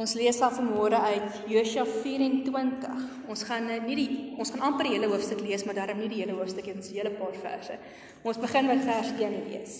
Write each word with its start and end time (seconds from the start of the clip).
Ons 0.00 0.14
lees 0.16 0.38
af 0.40 0.54
vanmôre 0.56 0.96
uit 0.96 1.40
Josua 1.52 1.82
24. 1.84 3.00
Ons 3.28 3.42
gaan 3.44 3.66
eh, 3.68 3.82
nie 3.84 3.96
die 3.98 4.08
ons 4.40 4.52
gaan 4.54 4.62
amper 4.70 4.88
die 4.88 4.94
hele 4.94 5.10
hoofstuk 5.12 5.42
lees, 5.44 5.66
maar 5.66 5.76
daarom 5.76 5.98
nie 6.00 6.08
die 6.08 6.22
hele 6.22 6.38
hoofstuk 6.38 6.70
nie, 6.70 6.76
ons 6.80 6.88
hele 6.94 7.12
paar 7.18 7.34
verse. 7.42 7.76
Ons 8.24 8.40
begin 8.40 8.70
met 8.70 8.80
vers 8.86 9.10
1 9.12 9.34
lees. 9.50 9.74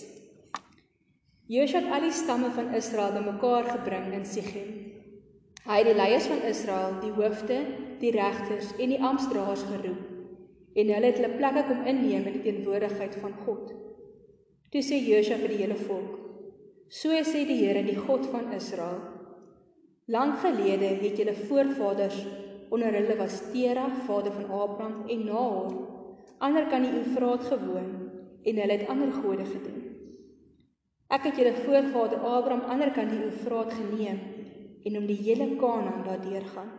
Josua 1.49 1.81
het 1.81 1.95
al 1.95 2.05
die 2.05 2.13
stamme 2.13 2.51
van 2.53 2.69
Israel 2.77 3.15
bymekaar 3.17 3.71
gebring 3.73 4.11
in 4.13 4.27
Sichem. 4.29 4.69
Hy 5.65 5.79
het 5.79 5.89
die 5.89 5.97
leiers 5.97 6.29
van 6.29 6.45
Israel, 6.49 6.99
die 7.01 7.11
hoofde, 7.17 7.57
die 8.01 8.13
regters 8.13 8.71
en 8.77 8.93
die 8.93 9.01
amptdraers 9.01 9.65
geroep 9.69 10.07
en 10.71 10.87
hulle 10.93 11.09
het 11.09 11.17
hulle 11.19 11.35
plekke 11.35 11.65
kom 11.67 11.81
inneem 11.89 12.27
in 12.29 12.37
die 12.37 12.43
teenwoordigheid 12.45 13.17
van 13.23 13.33
God. 13.45 13.73
Toe 14.71 14.83
sê 14.85 15.01
Josua 15.01 15.39
vir 15.41 15.51
die 15.51 15.63
hele 15.65 15.79
volk: 15.81 16.13
So 16.87 17.17
sê 17.27 17.43
die 17.47 17.57
Here, 17.63 17.83
die 17.83 17.97
God 17.97 18.29
van 18.31 18.53
Israel, 18.55 19.01
Lang 20.11 20.33
gelede 20.43 20.89
het 20.99 21.17
julle 21.17 21.33
voorvaders 21.47 22.17
onder 22.69 22.91
hulle 22.91 23.15
was 23.15 23.37
Tera, 23.51 23.85
vader 24.07 24.33
van 24.35 24.49
Abraham 24.51 25.07
en 25.07 25.23
Nahor, 25.25 25.71
ander 26.37 26.65
kan 26.67 26.83
die 26.83 26.91
Eufraat 26.99 27.45
gewoon 27.47 27.91
en 28.43 28.59
hulle 28.59 28.75
het 28.75 28.89
ander 28.91 29.11
gode 29.11 29.45
gedien. 29.45 29.77
Ek 31.07 31.29
het 31.29 31.39
julle 31.39 31.53
voorvader 31.63 32.25
Abraham 32.27 32.65
ander 32.73 32.91
kan 32.91 33.07
die 33.07 33.21
Eufraat 33.23 33.71
geneem 33.77 34.19
en 34.83 34.97
om 34.97 35.07
die 35.07 35.19
hele 35.21 35.47
Kanaan 35.61 36.03
daardeur 36.03 36.49
gaan. 36.55 36.75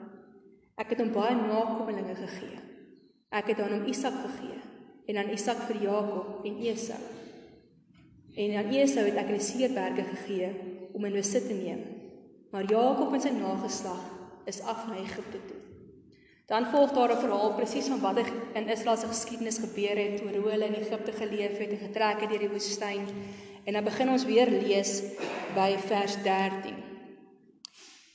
Ek 0.77 0.93
het 0.93 1.01
hom 1.01 1.15
baie 1.17 1.39
nakommelinge 1.39 2.19
gegee. 2.21 2.61
Ek 3.33 3.49
het 3.55 3.65
aan 3.65 3.79
hom 3.79 3.89
Isak 3.89 4.21
gegee 4.27 4.61
en 5.09 5.23
aan 5.23 5.33
Isak 5.33 5.65
vir 5.71 5.81
Jakob 5.87 6.45
en 6.45 6.61
Esau. 6.69 7.01
En 8.37 8.55
aan 8.61 8.77
Esau 8.77 9.09
het 9.09 9.25
ek 9.25 9.35
die 9.39 9.43
Seerberge 9.49 10.09
gegee 10.13 10.53
om 10.93 11.09
in 11.09 11.21
besit 11.21 11.49
te 11.49 11.57
neem 11.57 12.02
maar 12.53 12.69
Jakob 12.69 13.13
en 13.17 13.21
sy 13.25 13.33
nageslag 13.33 14.03
is 14.45 14.61
af 14.61 14.85
na 14.89 14.99
Egipte 15.01 15.41
toe. 15.49 15.61
Dan 16.47 16.67
volg 16.69 16.93
daar 16.93 17.13
'n 17.13 17.23
verhaal 17.25 17.55
presies 17.55 17.89
van 17.89 18.01
wat 18.01 18.19
in 18.53 18.69
Israel 18.69 18.97
se 18.97 19.07
geskiedenis 19.07 19.59
gebeur 19.59 19.97
het, 19.97 20.21
hoe 20.21 20.51
hulle 20.51 20.67
in 20.67 20.75
Egipte 20.75 21.13
geleef 21.13 21.59
het 21.59 21.71
en 21.71 21.79
getrek 21.79 22.21
het 22.21 22.29
deur 22.31 22.39
die 22.39 22.49
woestyn. 22.49 23.07
En 23.65 23.73
dan 23.73 23.85
begin 23.85 24.11
ons 24.11 24.25
weer 24.25 24.51
lees 24.51 25.03
by 25.55 25.77
vers 25.79 26.23
13. 26.23 26.75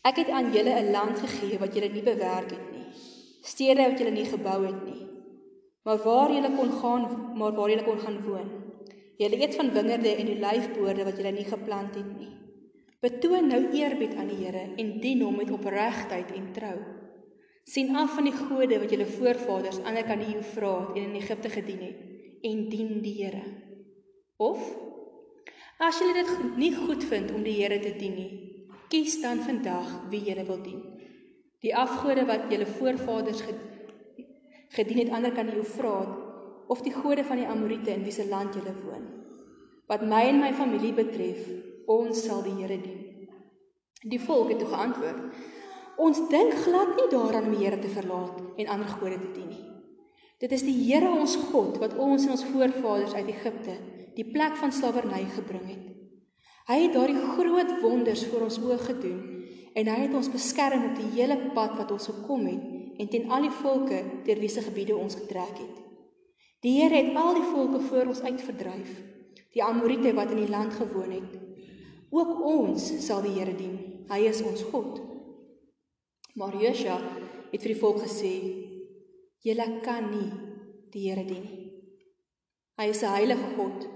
Ek 0.02 0.16
het 0.16 0.30
aan 0.30 0.52
julle 0.52 0.74
'n 0.82 0.92
land 0.92 1.20
gegee 1.20 1.60
wat 1.60 1.74
julle 1.74 1.90
nie 1.90 2.04
bewerk 2.04 2.50
het 2.50 2.72
nie. 2.72 2.86
Stede 3.42 3.90
wat 3.90 4.00
julle 4.00 4.12
nie 4.12 4.26
gebou 4.26 4.66
het 4.66 4.86
nie. 4.86 5.08
Maar 5.84 5.98
waar 5.98 6.32
julle 6.32 6.52
kon 6.56 6.72
gaan, 6.72 7.04
maar 7.36 7.54
waar 7.54 7.70
julle 7.70 7.84
kon 7.84 8.00
gaan 8.00 8.22
woon. 8.22 8.50
Julle 9.18 9.42
eet 9.42 9.56
van 9.56 9.72
wingerde 9.72 10.16
en 10.16 10.28
olyfboorde 10.28 11.04
wat 11.04 11.18
julle 11.18 11.32
nie 11.32 11.46
geplant 11.46 11.96
het 11.96 12.18
nie. 12.18 12.47
Betoon 12.98 13.46
nou 13.52 13.60
eerbied 13.78 14.16
aan 14.18 14.32
die 14.32 14.40
Here 14.40 14.64
en 14.74 14.96
dien 15.02 15.20
hom 15.22 15.36
met 15.38 15.52
opregtheid 15.54 16.32
en 16.34 16.48
trou. 16.54 16.78
sien 17.68 17.96
af 18.00 18.14
van 18.16 18.24
die 18.24 18.34
gode 18.34 18.78
wat 18.80 18.92
julle 18.94 19.06
voorvaders 19.12 19.82
aan 19.84 19.98
die 20.00 20.04
kant 20.08 20.24
die 20.24 20.38
Eufraat 20.40 20.94
en 20.96 21.10
in 21.10 21.18
Egipte 21.20 21.50
gedien 21.52 21.82
het 21.84 22.46
en 22.48 22.62
dien 22.72 23.02
die 23.04 23.16
Here. 23.18 23.44
Of 24.38 24.62
as 25.84 26.00
julle 26.00 26.16
dit 26.16 26.56
nie 26.58 26.72
goed 26.76 27.04
vind 27.04 27.34
om 27.36 27.44
die 27.44 27.58
Here 27.60 27.80
te 27.84 27.92
dien 28.00 28.16
nie, 28.16 28.32
kies 28.88 29.20
dan 29.22 29.44
vandag 29.44 29.92
wie 30.10 30.24
julle 30.30 30.48
wil 30.48 30.64
dien. 30.64 30.82
Die 31.62 31.76
afgode 31.76 32.24
wat 32.26 32.48
julle 32.50 32.70
voorvaders 32.80 33.44
gedien 34.72 35.04
het 35.04 35.12
aan 35.12 35.28
die 35.28 35.36
kant 35.36 35.52
die 35.52 35.60
Eufraat 35.60 36.16
of 36.72 36.82
die 36.88 36.96
gode 36.96 37.28
van 37.28 37.44
die 37.44 37.52
Amorite 37.52 37.92
in 37.94 38.08
wie 38.08 38.16
se 38.16 38.26
land 38.32 38.56
julle 38.56 38.74
woon. 38.80 39.06
Wat 39.92 40.08
my 40.08 40.24
en 40.32 40.40
my 40.40 40.54
familie 40.56 40.96
betref, 40.96 41.44
ons 41.88 42.20
sal 42.26 42.44
die 42.44 42.56
Here 42.60 42.78
dien. 42.82 43.30
Die 44.04 44.20
volk 44.20 44.52
het 44.52 44.60
toe 44.60 44.70
geantwoord: 44.70 45.22
Ons 45.98 46.20
dink 46.30 46.54
glad 46.66 46.94
nie 46.98 47.08
daaraan 47.12 47.48
om 47.48 47.56
die 47.56 47.64
Here 47.64 47.80
te 47.80 47.92
verlaat 47.92 48.42
en 48.60 48.74
ander 48.74 48.92
gode 49.00 49.20
te 49.22 49.32
dien 49.34 49.48
nie. 49.50 49.64
Dit 50.38 50.52
is 50.54 50.66
die 50.68 50.76
Here 50.84 51.10
ons 51.10 51.38
God 51.50 51.80
wat 51.82 51.96
ons 51.98 52.28
en 52.28 52.36
ons 52.36 52.46
voorvaders 52.52 53.16
uit 53.16 53.32
Egipte, 53.34 53.78
die 54.20 54.28
plek 54.28 54.60
van 54.60 54.76
slawerny 54.76 55.24
gebring 55.34 55.66
het. 55.72 55.88
Hy 56.68 56.78
het 56.84 56.94
daardie 56.94 57.24
groot 57.38 57.74
wonders 57.82 58.26
voor 58.28 58.46
ons 58.50 58.60
oë 58.60 58.78
gedoen 58.84 59.18
en 59.78 59.88
hy 59.88 59.98
het 60.04 60.14
ons 60.18 60.30
beskerm 60.34 60.90
op 60.90 60.96
die 61.00 61.10
hele 61.16 61.40
pad 61.56 61.78
wat 61.80 61.94
ons 61.96 62.10
gekom 62.12 62.46
het 62.50 63.00
en 63.00 63.10
teen 63.10 63.32
al 63.32 63.48
die 63.48 63.54
volke 63.64 64.04
deur 64.28 64.42
wie 64.44 64.52
se 64.52 64.66
gebiede 64.66 64.98
ons 64.98 65.16
getrek 65.16 65.56
het. 65.64 65.82
Die 66.66 66.82
Here 66.82 67.00
het 67.00 67.16
al 67.16 67.38
die 67.40 67.48
volke 67.48 67.80
voor 67.88 68.12
ons 68.12 68.22
uitverdryf, 68.26 68.94
die 69.54 69.64
Amorite 69.64 70.14
wat 70.18 70.34
in 70.34 70.44
die 70.44 70.52
land 70.52 70.76
gewoon 70.76 71.14
het 71.14 71.47
Ook 72.10 72.46
ons 72.46 72.84
sal 73.06 73.22
die 73.22 73.36
Here 73.36 73.56
dien. 73.56 74.06
Hy 74.08 74.20
is 74.30 74.42
ons 74.42 74.64
God. 74.72 75.02
Maar 76.40 76.56
Josua 76.62 76.98
het 77.52 77.62
vir 77.62 77.74
die 77.74 77.82
volk 77.82 78.00
gesê: 78.06 78.34
"Julle 79.44 79.82
kan 79.84 80.12
nie 80.12 80.32
die 80.94 81.10
Here 81.10 81.26
dien 81.26 81.44
nie. 81.44 81.64
Hy 82.78 82.90
is 82.90 83.04
'n 83.04 83.14
heilige 83.16 83.48
God. 83.58 83.88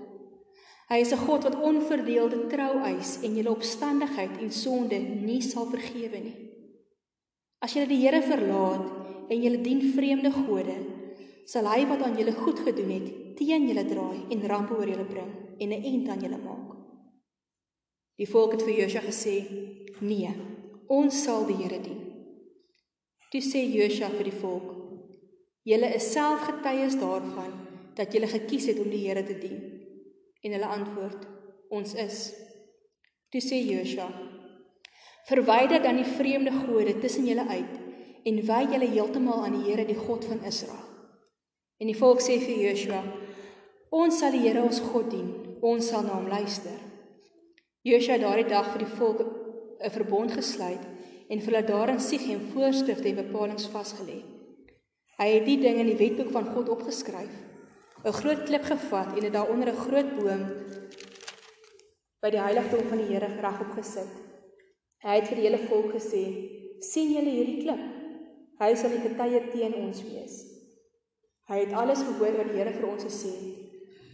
Hy 0.90 0.98
is 1.00 1.14
'n 1.14 1.26
God 1.26 1.44
wat 1.44 1.62
onverdeelde 1.62 2.48
trou 2.50 2.84
eis 2.84 3.20
en 3.24 3.36
julle 3.36 3.52
opstandigheid 3.52 4.42
en 4.42 4.52
sonde 4.52 5.00
nie 5.00 5.42
sal 5.42 5.66
vergewe 5.66 6.20
nie. 6.20 6.36
As 7.62 7.74
julle 7.74 7.88
die 7.88 8.02
Here 8.02 8.22
verlaat 8.22 9.30
en 9.30 9.42
julle 9.42 9.62
dien 9.62 9.82
vreemde 9.94 10.32
gode, 10.32 10.76
sal 11.46 11.66
hy 11.66 11.86
wat 11.86 12.02
aan 12.02 12.18
julle 12.18 12.34
goed 12.34 12.60
gedoen 12.60 12.90
het, 12.90 13.38
teen 13.38 13.68
julle 13.68 13.86
draai 13.86 14.26
en 14.32 14.48
rampe 14.48 14.74
oor 14.74 14.88
julle 14.88 15.06
bring 15.06 15.32
en 15.60 15.70
'n 15.70 15.84
eind 15.84 16.10
aan 16.10 16.20
julle 16.20 16.38
maak." 16.38 16.71
Die 18.22 18.30
volk 18.30 18.52
het 18.54 18.62
vir 18.68 18.84
Josua 18.84 19.02
gesê: 19.02 19.36
"Nee, 20.00 20.30
ons 20.88 21.24
sal 21.24 21.46
die 21.48 21.58
Here 21.58 21.80
dien." 21.82 22.02
Toe 23.32 23.42
sê 23.42 23.64
Josua 23.66 24.10
vir 24.14 24.28
die 24.30 24.40
volk: 24.42 24.76
"Julle 25.66 25.90
is 25.96 26.12
self 26.14 26.44
getuies 26.46 27.00
daarvan 27.02 27.54
dat 27.96 28.14
julle 28.14 28.28
gekies 28.28 28.68
het 28.70 28.80
om 28.80 28.90
die 28.90 29.08
Here 29.08 29.24
te 29.24 29.38
dien." 29.40 29.58
En 30.44 30.52
hulle 30.52 30.66
antwoord: 30.66 31.26
"Ons 31.70 31.94
is." 31.94 32.34
Toe 33.32 33.42
sê 33.42 33.58
Josua: 33.66 34.08
"Verwyder 35.26 35.82
dan 35.82 35.96
die 35.96 36.12
vreemde 36.18 36.52
gode 36.52 37.00
tussen 37.00 37.26
julle 37.26 37.48
uit 37.48 37.76
en 38.24 38.46
wy 38.46 38.62
julle 38.72 38.92
heeltemal 38.94 39.46
aan 39.46 39.58
die 39.58 39.72
Here, 39.72 39.86
die 39.86 40.04
God 40.06 40.26
van 40.26 40.44
Israel." 40.44 40.86
En 41.80 41.88
die 41.88 41.98
volk 41.98 42.22
sê 42.22 42.38
vir 42.38 42.70
Josua: 42.70 43.04
"Ons 43.90 44.20
sal 44.20 44.32
die 44.32 44.46
Here 44.46 44.62
ons 44.62 44.80
God 44.80 45.10
dien. 45.10 45.58
Ons 45.62 45.88
sal 45.88 46.04
na 46.04 46.14
hom 46.20 46.28
luister." 46.28 46.91
Josua 47.82 48.14
het 48.14 48.22
daardie 48.22 48.50
dag 48.50 48.68
vir 48.74 48.84
die 48.84 48.96
volk 48.98 49.22
'n 49.82 49.90
verbond 49.90 50.32
gesluit 50.32 50.84
en 51.30 51.40
vir 51.42 51.54
hulle 51.54 51.68
daarin 51.68 52.00
Sichem 52.00 52.42
voorskrifte 52.54 53.08
en 53.10 53.16
bepalinge 53.16 53.70
vasgelê. 53.74 54.22
Hy 55.18 55.28
het 55.36 55.46
die 55.46 55.58
dinge 55.58 55.80
in 55.80 55.90
die 55.90 55.98
wetboek 55.98 56.30
van 56.32 56.52
God 56.54 56.70
opgeskryf. 56.70 57.34
'n 58.06 58.14
Groot 58.20 58.44
klip 58.44 58.64
gevat 58.64 59.16
en 59.16 59.22
dit 59.22 59.34
daaronder 59.34 59.70
'n 59.70 59.84
groot 59.86 60.10
boom 60.18 60.44
by 62.22 62.30
die 62.30 62.44
heiligdom 62.48 62.84
van 62.90 62.98
die 62.98 63.10
Here 63.14 63.30
regop 63.42 63.72
gesit. 63.78 64.12
Hy 65.04 65.16
het 65.16 65.28
vir 65.28 65.36
die 65.36 65.48
hele 65.48 65.68
volk 65.70 65.92
gesê: 65.94 66.24
"Sien 66.80 67.14
julle 67.14 67.30
hierdie 67.30 67.62
klip? 67.64 67.84
Hy 68.60 68.76
sal 68.76 68.90
die 68.90 69.06
getuie 69.08 69.42
teen 69.52 69.74
ons 69.74 70.04
wees." 70.04 70.36
Hy 71.50 71.58
het 71.66 71.74
alles 71.74 72.04
gehoor 72.04 72.38
wat 72.38 72.48
die 72.48 72.58
Here 72.58 72.74
vir 72.74 72.88
ons 72.88 73.04
gesê 73.04 73.32
het. 73.42 73.61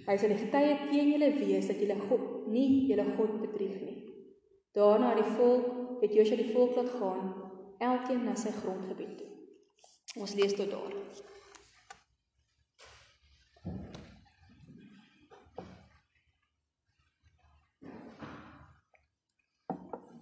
Hy 0.07 0.16
sal 0.16 0.31
die 0.31 0.40
getuie 0.40 0.75
teen 0.88 1.09
julle 1.12 1.28
wees 1.35 1.66
dat 1.68 1.81
julle 1.84 1.97
God 2.07 2.45
nie 2.47 2.88
julle 2.88 3.03
God 3.18 3.34
bedrieg 3.41 3.81
nie. 3.84 3.95
Daarna 4.78 5.09
die 5.18 5.25
volk 5.35 6.00
het 6.00 6.13
Josua 6.16 6.38
die 6.40 6.53
volk 6.53 6.78
laat 6.78 6.94
gaan, 6.95 7.34
elkeen 7.84 8.23
na 8.23 8.35
sy 8.40 8.53
grondgebied 8.56 9.17
toe. 9.19 9.28
Ons 10.22 10.35
lees 10.40 10.56
tot 10.56 10.72
daar. 10.72 10.96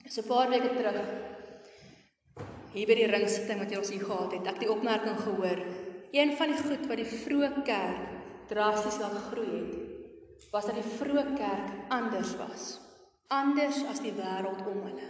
So 0.09 0.21
'n 0.21 0.27
paar 0.27 0.49
weke 0.49 0.73
terug 0.73 1.09
hier 2.73 2.87
by 2.87 2.95
die 2.95 3.07
ringsitting 3.11 3.59
wat 3.59 3.71
jy 3.71 3.77
ons 3.77 3.89
hier 3.89 4.03
gehad 4.03 4.31
het, 4.31 4.47
ek 4.47 4.53
het 4.57 4.59
die 4.59 4.71
opmerking 4.71 5.17
gehoor. 5.19 5.59
Een 6.11 6.31
van 6.37 6.47
die 6.47 6.61
goed 6.63 6.87
wat 6.87 6.97
die 6.97 7.05
vroeë 7.05 7.63
kerk 7.63 8.14
drasties 8.49 8.99
laat 9.01 9.17
groei 9.29 9.51
het, 9.59 10.49
was 10.51 10.67
dat 10.69 10.77
die 10.79 10.89
vroeë 10.97 11.25
kerk 11.35 11.91
anders 11.93 12.35
was. 12.39 12.65
Anders 13.33 13.81
as 13.89 14.01
die 14.03 14.13
wêreld 14.15 14.61
om 14.69 14.83
hulle. 14.85 15.09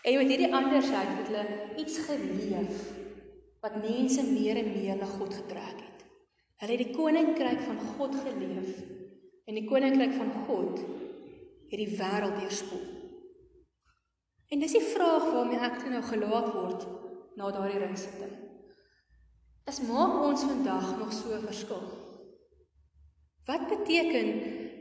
En 0.00 0.16
met 0.16 0.30
hierdie 0.32 0.54
andersheid 0.54 1.10
het 1.18 1.28
hulle 1.28 1.74
iets 1.82 1.98
geleef 2.06 2.86
wat 3.60 3.76
mense 3.82 4.24
meer 4.24 4.56
en 4.56 4.70
meer 4.72 4.96
na 4.96 5.08
God 5.18 5.34
getrek 5.34 5.82
het. 5.82 6.06
Hulle 6.62 6.76
het 6.76 6.86
die 6.86 6.96
koninkryk 6.96 7.60
van 7.66 7.82
God 7.96 8.16
geleef 8.24 8.80
en 9.44 9.58
die 9.58 9.66
koninkryk 9.68 10.16
van 10.16 10.32
God 10.46 10.80
het 11.70 11.78
die 11.78 11.92
wêreld 11.98 12.40
deurspoel. 12.40 12.86
En 14.50 14.58
dis 14.58 14.72
die 14.74 14.86
vraag 14.92 15.28
waarmee 15.30 15.60
ek 15.68 15.84
nou 15.92 16.02
gelaat 16.02 16.48
word 16.54 16.86
na 17.38 17.50
daardie 17.54 17.82
ringsitting. 17.84 18.32
Is 19.70 19.78
maak 19.86 20.16
ons 20.26 20.42
vandag 20.42 20.86
nog 20.98 21.12
so 21.14 21.36
verskil? 21.44 21.82
Wat 23.46 23.68
beteken 23.70 24.30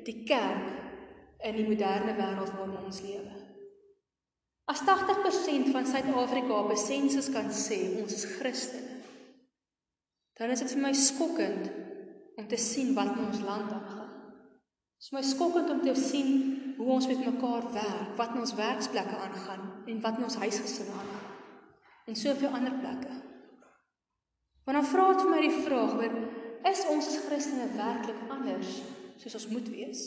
die 0.07 0.24
kerk 0.25 0.65
in 1.45 1.59
die 1.59 1.65
moderne 1.68 2.15
wêreld 2.18 2.56
waarin 2.56 2.88
ons 2.88 3.01
lewe? 3.06 3.36
As 4.69 4.81
80% 4.86 5.69
van 5.75 5.86
Suid-Afrika 5.86 6.57
op 6.57 6.71
'n 6.74 6.81
sensus 6.81 7.30
kan 7.30 7.53
sê 7.53 8.01
ons 8.01 8.13
is 8.13 8.25
Christene, 8.25 9.03
dan 10.38 10.50
is 10.50 10.59
dit 10.59 10.71
vir 10.74 10.81
my 10.81 10.94
skokkend 10.94 11.69
om 12.36 12.47
te 12.47 12.57
sien 12.57 12.94
wat 12.94 13.13
in 13.13 13.25
ons 13.25 13.45
land 13.45 13.71
aangaan. 13.71 14.13
Dit 14.97 15.06
is 15.06 15.12
my 15.12 15.21
skokkend 15.21 15.69
om 15.69 15.81
te 15.81 15.95
sien 15.95 16.30
hoe 16.77 16.91
ons 16.91 17.07
met 17.07 17.25
mekaar 17.25 17.74
werk, 17.74 18.18
wat 18.18 18.30
in 18.33 18.39
ons 18.39 18.56
werksplekke 18.56 19.15
aangaan 19.15 19.83
en 19.86 20.01
wat 20.01 20.18
in 20.18 20.24
ons 20.24 20.36
huisgesinne 20.36 20.91
aangaan. 20.91 21.27
En 22.06 22.15
soveel 22.15 22.50
ander 22.50 22.74
plekke. 22.74 23.29
Want 24.69 24.83
dan 24.83 24.92
vra 24.92 25.06
dit 25.10 25.24
vir 25.24 25.31
my 25.33 25.38
die 25.42 25.62
vraag 25.66 25.94
oor 25.98 26.18
is 26.69 26.81
ons 26.94 27.07
as 27.10 27.21
Christene 27.25 27.71
werklik 27.74 28.19
anders 28.30 28.75
soos 29.18 29.38
ons 29.39 29.48
moet 29.50 29.71
wees? 29.74 30.04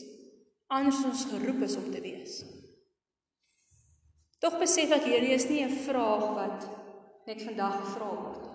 Anders 0.71 1.01
as 1.01 1.09
ons 1.09 1.25
geroep 1.33 1.65
is 1.67 1.75
om 1.81 1.89
te 1.91 2.03
wees. 2.05 2.37
Tog 4.39 4.61
besef 4.63 4.95
ek 4.95 5.09
hierdie 5.11 5.35
is 5.35 5.49
nie 5.51 5.65
'n 5.65 5.75
vraag 5.89 6.23
wat 6.39 6.69
net 7.27 7.43
vandag 7.43 7.75
gevra 7.81 8.13
word. 8.23 8.47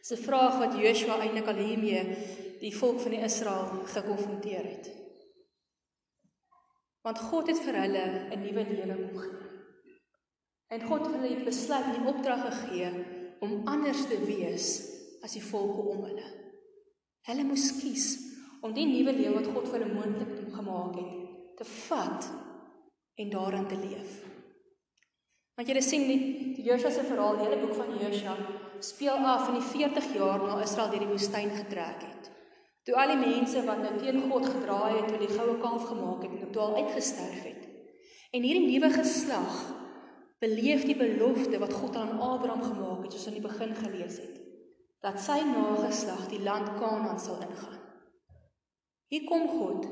Dis 0.00 0.16
'n 0.16 0.24
vraag 0.24 0.58
wat 0.64 0.80
Joshua 0.80 1.20
eintlik 1.20 1.52
al 1.52 1.60
hiermee 1.60 2.02
die 2.64 2.74
volk 2.80 3.00
van 3.04 3.10
die 3.10 3.24
Israel 3.28 3.84
gekonfronteer 3.84 4.64
het. 4.72 4.90
Want 7.04 7.18
God 7.18 7.46
het 7.46 7.60
vir 7.60 7.76
hulle 7.76 8.06
'n 8.32 8.40
nuwe 8.40 8.64
lewe 8.72 8.96
kom 9.04 9.18
gee. 9.18 9.48
En 10.72 10.88
God 10.88 11.06
het 11.06 11.14
hulle 11.20 11.44
besluit 11.44 11.84
en 11.84 12.00
die 12.00 12.08
opdrag 12.08 12.40
gegee 12.48 13.11
om 13.42 13.62
anders 13.66 14.06
te 14.06 14.18
wees 14.22 14.68
as 15.22 15.34
die 15.34 15.42
volke 15.42 15.82
om 15.94 16.04
hulle. 16.06 16.28
Hulle 17.26 17.46
moes 17.46 17.68
kies 17.80 18.06
om 18.62 18.74
die 18.74 18.86
nuwe 18.86 19.14
lewe 19.16 19.40
wat 19.40 19.50
God 19.50 19.68
vir 19.70 19.82
hulle 19.82 19.94
moontlik 19.96 20.54
gemaak 20.54 20.98
het, 21.00 21.32
te 21.58 21.66
vat 21.66 22.28
en 23.18 23.32
daarin 23.32 23.66
te 23.70 23.78
leef. 23.78 24.20
Want 25.58 25.68
julle 25.68 25.82
sien 25.84 26.06
die, 26.08 26.20
die 26.56 26.66
Josua 26.66 26.90
se 26.94 27.04
verhaal, 27.06 27.38
die 27.38 27.48
hele 27.48 27.60
boek 27.64 27.74
van 27.76 27.90
Josua 28.00 28.36
speel 28.82 29.26
af 29.28 29.50
in 29.50 29.58
die 29.58 29.66
40 29.66 30.08
jaar 30.16 30.42
na 30.42 30.62
Israel 30.62 30.90
deur 30.90 31.04
die 31.04 31.10
woestyn 31.10 31.52
getrek 31.54 32.06
het. 32.06 32.30
Toe 32.86 32.96
al 32.98 33.12
die 33.12 33.20
mense 33.20 33.60
wat 33.66 33.82
nou 33.82 33.92
teen 34.00 34.24
God 34.30 34.48
gedraai 34.48 34.96
het, 34.96 35.10
toe 35.10 35.20
die 35.20 35.30
goue 35.30 35.58
kalf 35.62 35.84
gemaak 35.90 36.24
het 36.26 36.40
en 36.40 36.50
toe 36.54 36.62
al 36.64 36.80
uitgesterf 36.80 37.44
het. 37.46 37.68
En 38.34 38.42
hierdie 38.42 38.70
nuwe 38.70 38.90
geslag 38.94 39.60
beleef 40.42 40.82
die 40.88 40.98
belofte 40.98 41.58
wat 41.62 41.72
God 41.72 41.96
aan 41.96 42.18
Abraham 42.18 42.62
gemaak 42.66 43.04
het, 43.04 43.14
soos 43.14 43.28
in 43.30 43.38
die 43.38 43.44
begin 43.44 43.74
gelees 43.78 44.18
het, 44.18 44.40
dat 45.02 45.20
sy 45.22 45.38
nageslag 45.46 46.26
die 46.30 46.42
land 46.42 46.74
Kanaan 46.80 47.20
sal 47.22 47.38
ingaan. 47.46 47.78
Hier 49.12 49.26
kom 49.28 49.46
God. 49.50 49.86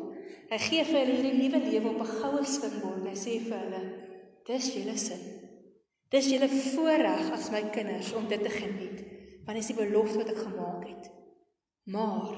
Hy 0.51 0.59
gee 0.59 0.85
vir 0.89 0.99
hulle 0.99 1.17
hierdie 1.19 1.37
nuwe 1.39 1.61
lewe 1.67 1.91
op 1.93 2.01
'n 2.03 2.13
goue 2.21 2.45
spinbord. 2.45 3.07
Hy 3.07 3.15
sê 3.15 3.39
vir 3.47 3.59
hulle: 3.63 3.83
"Dis 4.47 4.75
julle 4.75 4.97
sin. 4.97 5.23
Dis 6.11 6.31
julle 6.33 6.49
voorreg 6.49 7.31
as 7.31 7.51
my 7.51 7.63
kinders 7.71 8.13
om 8.13 8.27
dit 8.29 8.43
te 8.43 8.51
geniet, 8.51 9.05
want 9.45 9.59
dit 9.59 9.63
is 9.63 9.71
die 9.71 9.85
belofte 9.85 10.19
wat 10.19 10.31
ek 10.31 10.43
gemaak 10.47 10.89
het. 10.89 11.11
Maar 11.85 12.35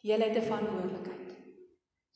julle 0.00 0.24
het 0.24 0.36
'n 0.36 0.48
verantwoordelikheid. 0.50 1.30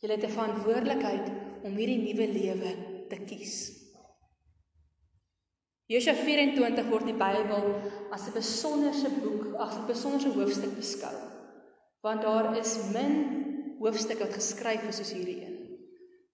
Julle 0.00 0.14
het 0.14 0.24
'n 0.24 0.36
verantwoordelikheid 0.38 1.30
om 1.64 1.76
hierdie 1.76 2.02
nuwe 2.02 2.26
lewe 2.32 2.76
te 3.08 3.16
kies." 3.16 3.81
Josua 5.92 6.14
24 6.16 6.88
word 6.88 7.04
in 7.04 7.12
die 7.12 7.20
Bybel 7.20 7.66
as 8.14 8.24
'n 8.28 8.32
besonderse 8.32 9.10
boek, 9.20 9.42
as 9.60 9.76
'n 9.76 9.86
besonderse 9.86 10.30
hoofstuk 10.32 10.72
beskou. 10.76 11.16
Want 12.00 12.22
daar 12.22 12.56
is 12.56 12.78
min 12.94 13.76
hoofstukke 13.78 14.24
wat 14.24 14.38
geskryf 14.40 14.88
is 14.88 14.96
soos 14.96 15.12
hierdie 15.12 15.42
een. 15.44 15.58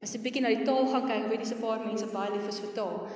As 0.02 0.14
jy 0.14 0.20
bietjie 0.22 0.43
na 0.43 0.55
die 0.55 0.64
taal 0.64 0.87
gaan 0.87 1.08
kyk, 1.08 1.28
weet 1.28 1.43
jy 1.43 1.49
se 1.49 1.58
paar 1.58 1.82
mense 1.84 2.06
baie 2.06 2.31
lief 2.31 2.49
is 2.49 2.60
vir 2.60 2.72
taal. 2.75 3.08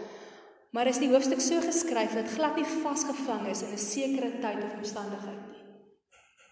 Maar 0.72 0.86
is 0.86 0.98
die 0.98 1.12
hoofstuk 1.12 1.40
so 1.40 1.60
geskryf 1.60 2.14
dat 2.14 2.34
glad 2.34 2.56
nie 2.56 2.64
vasgevang 2.64 3.46
is 3.46 3.62
in 3.62 3.72
'n 3.72 3.78
sekere 3.78 4.30
tyd 4.40 4.64
of 4.64 4.78
omstandigheid 4.78 5.42
nie. 5.52 5.62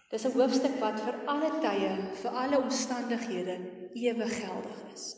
Dis 0.09 0.25
'n 0.25 0.37
hoofstuk 0.39 0.79
wat 0.79 0.99
vir 1.01 1.15
alle 1.25 1.51
tye, 1.59 1.91
vir 2.21 2.31
alle 2.31 2.61
omstandighede 2.61 3.57
ewig 3.93 4.33
geldig 4.39 4.79
is. 4.93 5.15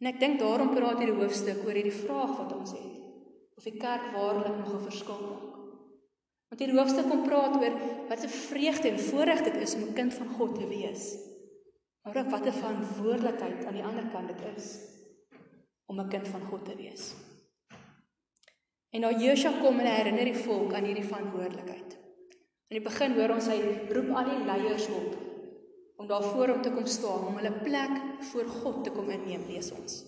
En 0.00 0.06
ek 0.06 0.20
dink 0.20 0.40
daarom 0.40 0.74
praat 0.74 0.98
hierdie 0.98 1.20
hoofstuk 1.22 1.64
oor 1.64 1.76
hierdie 1.78 2.02
vraag 2.04 2.36
wat 2.38 2.52
ons 2.56 2.72
het 2.72 2.99
of 3.60 3.66
die 3.68 3.76
kerk 3.76 4.12
waarlik 4.16 4.56
nog 4.56 4.72
'n 4.74 4.86
verskil 4.88 5.20
maak. 5.20 5.56
Want 6.48 6.60
hierdie 6.62 6.78
hoofstuk 6.78 7.08
kom 7.10 7.22
praat 7.22 7.56
oor 7.56 7.74
wat 8.08 8.22
'n 8.24 8.28
vreugde 8.28 8.88
en 8.88 9.00
voorreg 9.00 9.42
dit 9.42 9.56
is 9.56 9.74
om 9.74 9.82
'n 9.82 9.92
kind 9.92 10.14
van 10.14 10.28
God 10.28 10.54
te 10.54 10.66
wees. 10.68 11.02
Maar 12.02 12.16
ook 12.16 12.30
wat 12.30 12.46
'n 12.46 12.60
verantwoordelikheid 12.62 13.64
aan 13.64 13.74
die 13.74 13.84
ander 13.84 14.06
kant 14.12 14.28
dit 14.28 14.42
is 14.56 14.78
om 15.86 16.00
'n 16.00 16.08
kind 16.08 16.28
van 16.28 16.40
God 16.40 16.64
te 16.64 16.76
wees. 16.76 17.14
En 18.90 19.00
nou 19.00 19.14
Joshua 19.18 19.52
kom 19.60 19.78
en 19.78 19.86
herinner 19.86 20.24
die 20.24 20.42
volk 20.46 20.72
aan 20.72 20.84
hierdie 20.84 21.10
verantwoordelikheid. 21.12 21.98
In 22.68 22.76
die 22.76 22.88
begin 22.88 23.12
hoor 23.12 23.30
ons 23.30 23.46
hy 23.46 23.60
roep 23.90 24.10
al 24.16 24.24
die 24.24 24.44
leiers 24.44 24.88
op 24.88 25.16
om 25.96 26.06
daarvoor 26.06 26.48
om 26.48 26.62
te 26.62 26.70
kom 26.70 26.86
staan 26.86 27.26
om 27.26 27.36
hulle 27.36 27.60
plek 27.62 27.94
voor 28.20 28.46
God 28.46 28.84
te 28.84 28.90
kom 28.90 29.10
inneem, 29.10 29.44
lees 29.46 29.70
ons. 29.72 30.04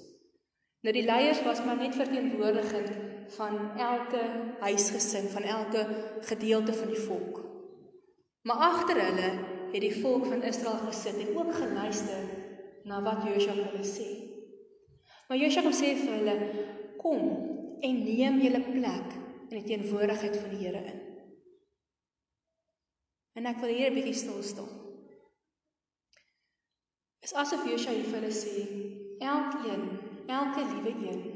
Nou 0.80 0.94
die 0.94 1.04
leiers 1.04 1.42
was 1.42 1.64
maar 1.64 1.76
net 1.76 1.94
verteenwoordigend 1.94 3.11
van 3.36 3.78
elke 3.78 4.22
huisgesin, 4.60 5.28
van 5.28 5.42
elke 5.42 5.86
gedeelte 6.20 6.74
van 6.74 6.88
die 6.88 7.00
volk. 7.00 7.40
Maar 8.42 8.56
agter 8.56 9.00
hulle 9.04 9.30
het 9.72 9.80
die 9.80 10.00
volk 10.00 10.26
van 10.26 10.42
Israel 10.42 10.80
gesit 10.86 11.16
en 11.16 11.36
ook 11.36 11.54
geluister 11.54 12.24
na 12.84 13.02
wat 13.02 13.24
Josua 13.26 13.54
hulle 13.54 13.86
sê. 13.86 14.08
Maar 15.28 15.38
Josua 15.38 15.62
kom 15.62 15.72
sê 15.72 15.94
vir 15.96 16.12
hulle: 16.18 16.36
"Kom 16.98 17.22
en 17.80 18.04
neem 18.04 18.40
julle 18.40 18.60
plek 18.60 19.14
in 19.48 19.56
die 19.58 19.64
teenwoordigheid 19.64 20.36
van 20.36 20.50
die 20.50 20.66
Here 20.66 20.84
in." 20.92 21.00
En 23.32 23.46
ek 23.46 23.60
wil 23.60 23.68
hier 23.68 23.90
'n 23.90 23.94
bietjie 23.94 24.14
stil 24.14 24.42
staan. 24.42 24.72
Is 27.22 27.32
asof 27.32 27.68
Josua 27.68 27.92
vir 27.92 28.18
hulle 28.20 28.34
sê: 28.34 28.56
"Elkeen, 29.18 29.84
elke 30.26 30.60
liewe 30.74 30.92
een 31.08 31.31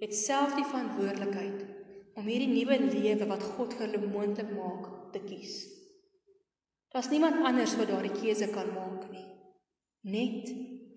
het 0.00 0.14
self 0.16 0.54
die 0.56 0.64
verantwoordelikheid 0.64 1.66
om 2.16 2.28
hierdie 2.28 2.48
nuwe 2.48 2.78
lewe 2.88 3.26
wat 3.28 3.44
God 3.54 3.74
vir 3.76 3.86
hulle 3.86 4.08
moontlik 4.08 4.48
maak 4.56 4.88
te 5.14 5.20
kies. 5.24 5.58
Daar's 6.90 7.10
niemand 7.12 7.44
anders 7.46 7.76
wat 7.78 7.90
daardie 7.92 8.14
keuse 8.16 8.48
kan 8.50 8.72
maak 8.74 9.04
nie. 9.12 9.26
Net 10.10 10.48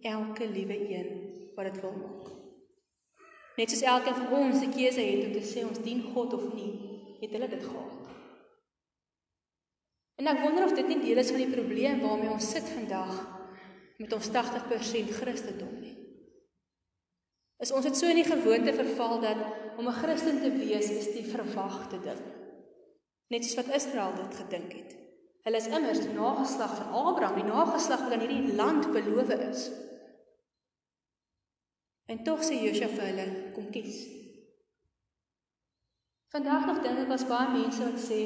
elke 0.08 0.48
liewe 0.50 0.78
een 0.88 1.10
wat 1.58 1.68
dit 1.70 1.82
wil 1.84 1.98
maak. 2.00 2.32
Net 3.60 3.70
soos 3.70 3.84
elkeen 3.86 4.18
van 4.18 4.34
ons 4.40 4.64
die 4.64 4.72
keuse 4.72 5.04
het 5.04 5.28
om 5.28 5.36
te 5.36 5.44
sê 5.46 5.66
ons 5.68 5.84
dien 5.84 6.02
God 6.16 6.34
of 6.34 6.48
nie, 6.56 6.72
het 7.22 7.36
hulle 7.36 7.50
dit 7.52 7.66
gehad. 7.68 8.00
En 10.22 10.30
ek 10.32 10.42
wonder 10.46 10.66
of 10.66 10.74
dit 10.78 10.88
nie 10.88 11.02
deel 11.04 11.20
is 11.22 11.34
van 11.34 11.44
die 11.44 11.52
probleem 11.52 12.02
waarmee 12.02 12.32
ons 12.32 12.50
sit 12.56 12.66
vandag 12.72 13.14
met 14.00 14.16
ons 14.16 14.32
80% 14.32 15.14
Christendom 15.20 15.76
nie 15.82 15.93
is 17.58 17.72
ons 17.72 17.86
het 17.86 17.98
so 17.98 18.10
in 18.10 18.20
die 18.22 18.28
gewoonte 18.28 18.74
verval 18.74 19.20
dat 19.22 19.38
om 19.78 19.88
'n 19.88 20.00
Christen 20.02 20.42
te 20.42 20.52
wees 20.52 20.90
is 20.90 21.14
die 21.14 21.26
verwagte 21.26 22.00
ding. 22.00 22.22
Net 23.28 23.46
soos 23.46 23.56
wat 23.56 23.76
Israel 23.76 24.14
dit 24.16 24.36
gedink 24.36 24.74
het. 24.74 24.96
Hulle 25.44 25.58
is 25.58 25.68
immers 25.68 26.00
die 26.00 26.14
nageslag 26.16 26.76
van 26.76 26.92
Abraham, 26.92 27.36
die 27.36 27.52
nageslag 27.52 28.04
wat 28.04 28.12
aan 28.12 28.20
hierdie 28.20 28.56
land 28.56 28.92
beloof 28.92 29.30
is. 29.30 29.72
En 32.06 32.24
tog 32.24 32.44
sê 32.44 32.60
Josua 32.64 32.88
vir 32.88 33.08
hulle, 33.10 33.26
kom 33.56 33.70
kies. 33.72 34.04
Vandag 36.34 36.66
nog 36.66 36.80
dink 36.82 37.04
ek 37.04 37.12
as 37.14 37.28
baie 37.30 37.50
mense 37.54 37.84
wat 37.84 38.00
sê, 38.02 38.22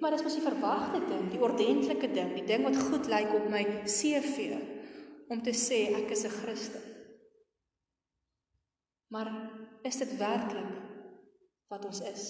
maar 0.00 0.14
dis 0.14 0.22
mos 0.22 0.36
die 0.38 0.44
verwagte 0.44 1.00
ding, 1.08 1.24
die 1.32 1.40
ordentlike 1.42 2.12
ding, 2.12 2.34
die 2.36 2.46
ding 2.46 2.62
wat 2.62 2.76
goed 2.90 3.08
lyk 3.10 3.32
op 3.34 3.48
my 3.50 3.64
CV 3.84 4.52
om 5.28 5.42
te 5.42 5.52
sê 5.52 5.80
ek 5.98 6.12
is 6.14 6.24
'n 6.24 6.36
Christen. 6.42 6.97
Maar 9.08 9.30
is 9.82 9.96
dit 9.96 10.16
werklik 10.16 10.72
wat 11.68 11.84
ons 11.84 12.00
is? 12.00 12.24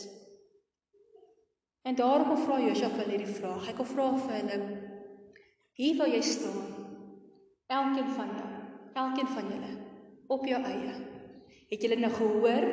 En 1.83 1.95
daarom 1.95 2.37
vra 2.37 2.59
Josua 2.61 2.91
vir 2.93 3.05
hulle 3.05 3.23
die 3.23 3.37
vraag. 3.39 3.65
Hy 3.67 3.75
kom 3.79 3.89
vra 3.89 4.09
vir 4.19 4.35
hulle: 4.37 4.59
Hier 5.79 5.97
waar 5.99 6.13
jy 6.13 6.21
staan, 6.27 6.69
elkeen 7.67 8.13
van 8.19 8.35
jou, 8.37 8.51
elkeen 9.05 9.33
van 9.35 9.51
julle 9.55 9.73
op 10.29 10.45
jou 10.47 10.61
eie. 10.73 10.95
Het 11.71 11.83
julle 11.85 11.99
nou 12.01 12.13
gehoor 12.13 12.69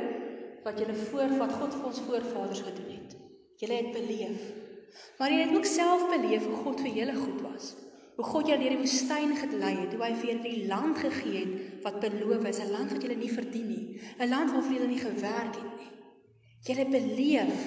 wat 0.65 0.79
julle 0.81 0.97
voor 1.07 1.37
wat 1.39 1.55
God 1.55 1.73
vir 1.77 1.89
ons 1.89 2.03
voorvaders 2.09 2.61
gedoen 2.67 2.93
het? 2.97 3.17
Julle 3.61 3.79
het 3.81 3.91
beleef. 3.95 4.45
Maar 5.19 5.31
jy 5.31 5.41
het 5.45 5.55
ook 5.55 5.67
self 5.69 6.05
beleef 6.11 6.45
hoe 6.45 6.61
God 6.65 6.81
vir 6.83 6.97
julle 7.01 7.15
goed 7.15 7.41
was 7.43 7.73
hoe 8.15 8.25
God 8.25 8.47
jou 8.47 8.57
deur 8.59 8.75
die 8.75 8.79
woestyn 8.79 9.33
gelei 9.35 9.73
het, 9.81 9.93
hoe 9.93 10.03
hy 10.05 10.13
vir 10.15 10.29
julle 10.29 10.43
die 10.45 10.67
land 10.69 10.99
gegee 11.03 11.41
het 11.41 11.74
wat 11.85 11.99
beloof 12.01 12.45
is, 12.49 12.59
'n 12.59 12.71
land 12.71 12.91
wat 12.91 13.01
julle 13.01 13.15
nie 13.15 13.31
verdien 13.31 13.67
nie, 13.67 14.01
'n 14.17 14.29
land 14.29 14.51
waarvoor 14.51 14.73
julle 14.73 14.87
nie 14.87 15.05
gewerk 15.09 15.55
het 15.55 15.75
nie. 15.79 15.91
Julle 16.67 16.85
beleef 16.89 17.57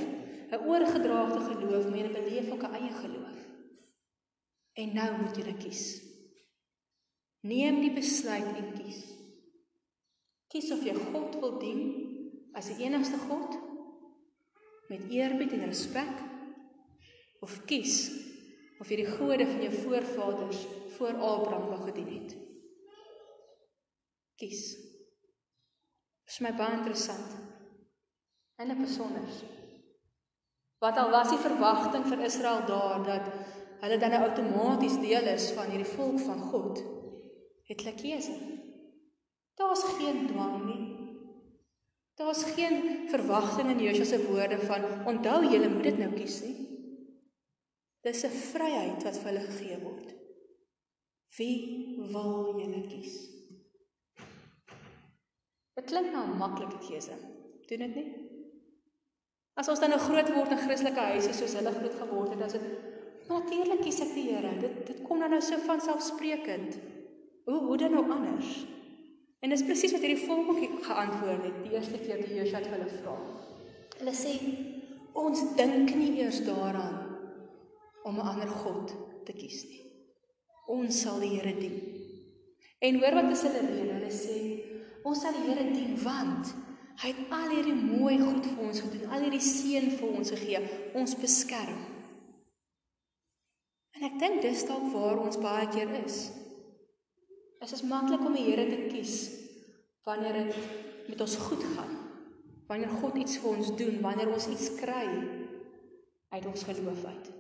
'n 0.50 0.64
oorgedraagde 0.70 1.40
geloof, 1.50 1.84
maar 1.88 1.98
julle 1.98 2.18
beleef 2.20 2.50
ook 2.50 2.62
'n 2.62 2.74
eie 2.74 2.92
geloof. 3.02 3.38
En 4.72 4.94
nou 4.94 5.22
moet 5.22 5.36
julle 5.36 5.56
kies. 5.56 6.02
Neem 7.40 7.80
die 7.80 7.92
besluit 7.92 8.56
en 8.56 8.72
kies. 8.82 9.00
Kies 10.48 10.72
of 10.72 10.82
jy 10.84 10.94
God 10.94 11.38
wil 11.40 11.58
dien 11.58 11.82
as 12.52 12.66
die 12.66 12.84
enigste 12.84 13.18
God 13.28 13.58
met 14.88 15.10
eerbied 15.10 15.52
en 15.52 15.64
respek 15.64 16.14
of 17.40 17.64
kies 17.64 18.10
of 18.80 18.88
jy 18.88 18.96
die 18.96 19.10
gode 19.18 19.46
van 19.46 19.62
jou 19.62 19.72
voorvaders 19.72 20.66
voor 20.96 21.14
Abraham 21.14 21.68
wou 21.68 21.80
gedien 21.82 22.12
het. 22.14 22.47
Kies. 24.38 24.64
Dit 26.22 26.34
is 26.34 26.42
my 26.44 26.52
baie 26.54 26.76
interessant. 26.78 27.30
En 28.58 28.70
'n 28.70 28.82
besonder. 28.82 29.28
Wat 30.78 30.96
al 30.96 31.10
was 31.10 31.30
die 31.30 31.42
verwagting 31.42 32.04
vir 32.06 32.20
Israel 32.26 32.66
daar 32.66 33.02
dat 33.06 33.32
hulle 33.80 33.98
dan 33.98 34.10
nou 34.10 34.22
outomaties 34.28 35.00
deel 35.02 35.26
is 35.34 35.50
van 35.56 35.70
hierdie 35.70 35.92
volk 35.94 36.20
van 36.20 36.40
God, 36.50 36.82
het 37.70 37.80
hulle 37.82 37.94
keuse. 37.94 38.36
Daar's 39.58 39.82
geen 39.98 40.26
dwang 40.26 40.64
nie. 40.64 40.84
Daar's 42.14 42.42
geen 42.42 43.08
verwagting 43.08 43.70
in 43.70 43.82
Jesus 43.82 44.08
se 44.08 44.26
woorde 44.26 44.58
van 44.58 45.06
onthou 45.06 45.42
julle 45.50 45.68
moet 45.68 45.82
dit 45.82 45.98
nou 45.98 46.12
kies 46.14 46.40
nie. 46.42 46.56
Dis 48.02 48.24
'n 48.24 48.30
vryheid 48.30 49.02
wat 49.02 49.18
vir 49.18 49.32
hulle 49.32 49.46
gegee 49.46 49.78
word. 49.82 50.14
Wie 51.36 51.56
wil 52.12 52.58
julle 52.58 52.86
kies? 52.86 53.37
Klink 55.88 56.12
nou 56.12 56.24
'n 56.26 56.38
maklike 56.38 56.78
keuse. 56.86 57.16
Doen 57.68 57.78
dit 57.78 57.94
nie? 57.94 58.08
As 59.54 59.68
ons 59.68 59.80
dan 59.80 59.90
nou 59.90 60.00
groot 60.00 60.28
word 60.34 60.50
in 60.54 60.60
Christelike 60.62 61.04
huise 61.12 61.32
soos 61.34 61.54
hulle 61.58 61.72
groot 61.74 61.96
geword 62.00 62.30
het, 62.30 62.38
dan 62.38 62.46
is 62.46 62.52
dit 62.52 62.66
natuurlik 63.28 63.80
kies 63.82 64.00
ek 64.00 64.12
die 64.14 64.28
Here. 64.30 64.52
Dit 64.60 64.86
dit 64.86 65.02
kom 65.02 65.18
dan 65.18 65.30
nou 65.30 65.40
so 65.40 65.58
van 65.66 65.80
selfsprekend. 65.80 66.78
Hoe 67.44 67.58
hoe 67.66 67.76
dan 67.76 67.90
nou 67.96 68.04
anders? 68.10 68.66
En 69.40 69.50
dis 69.50 69.64
presies 69.64 69.92
wat 69.94 70.00
hierdie 70.00 70.26
volk 70.26 70.48
ook 70.50 70.84
geantwoord 70.84 71.44
het 71.46 71.58
die 71.64 71.74
eerste 71.74 71.98
keer 71.98 72.24
toe 72.24 72.38
Josua 72.40 72.60
hulle 72.60 72.88
vra. 72.94 73.16
Hulle 73.98 74.14
sê 74.14 74.32
ons 75.18 75.44
dink 75.56 75.94
nie 75.94 76.18
eers 76.20 76.40
daaraan 76.46 76.98
om 78.04 78.14
'n 78.14 78.28
ander 78.32 78.48
god 78.48 78.94
te 79.24 79.32
kies 79.32 79.64
nie. 79.68 79.82
Ons 80.66 81.00
sal 81.02 81.20
die 81.20 81.34
Here 81.36 81.54
dien. 81.58 81.78
En 82.78 83.00
hoor 83.00 83.14
wat 83.14 83.30
is 83.30 83.42
hulle 83.42 83.60
rede? 83.66 83.92
Hulle 83.92 84.12
sê 84.12 84.36
ons 85.04 85.20
sal 85.22 85.36
die 85.36 85.46
Here 85.46 85.66
dien 85.72 85.94
want 86.02 86.54
hy 86.98 87.12
het 87.12 87.30
al 87.34 87.52
hierdie 87.54 87.76
mooi 87.76 88.16
goed 88.18 88.46
vir 88.46 88.64
ons 88.66 88.80
gedoen, 88.82 89.06
al 89.12 89.22
hierdie 89.22 89.44
seën 89.44 89.92
vir 90.00 90.08
ons 90.08 90.32
gegee, 90.34 90.62
ons 90.98 91.14
beskerm. 91.20 91.78
En 93.98 94.06
ek 94.08 94.18
dink 94.18 94.42
dis 94.42 94.66
dalk 94.66 94.90
waar 94.94 95.22
ons 95.22 95.38
baie 95.42 95.66
keer 95.74 95.90
is. 96.02 96.28
Dit 97.58 97.72
is 97.74 97.86
maklik 97.86 98.22
om 98.22 98.34
die 98.34 98.46
Here 98.46 98.66
te 98.70 98.84
kies 98.90 99.16
wanneer 100.06 100.38
dit 100.42 101.08
met 101.10 101.20
ons 101.20 101.36
goed 101.48 101.64
gaan. 101.74 101.96
Wanneer 102.68 102.94
God 103.00 103.16
iets 103.18 103.38
vir 103.42 103.56
ons 103.56 103.72
doen, 103.80 103.98
wanneer 104.04 104.30
ons 104.32 104.46
iets 104.52 104.70
kry 104.78 105.06
uit 106.28 106.46
ons 106.46 106.64
geloof 106.68 107.04
uit. 107.04 107.30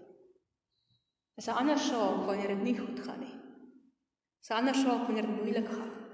Dis 1.38 1.46
'n 1.46 1.58
ander 1.60 1.78
saak 1.78 2.26
wanneer 2.26 2.48
dit 2.48 2.62
nie 2.62 2.78
goed 2.78 3.00
gaan 3.00 3.20
nie. 3.20 3.36
Dis 4.40 4.50
'n 4.50 4.58
ander 4.60 4.74
saak 4.74 5.06
wanneer 5.06 5.26
dit 5.26 5.40
moeilik 5.42 5.68
gaan. 5.68 6.07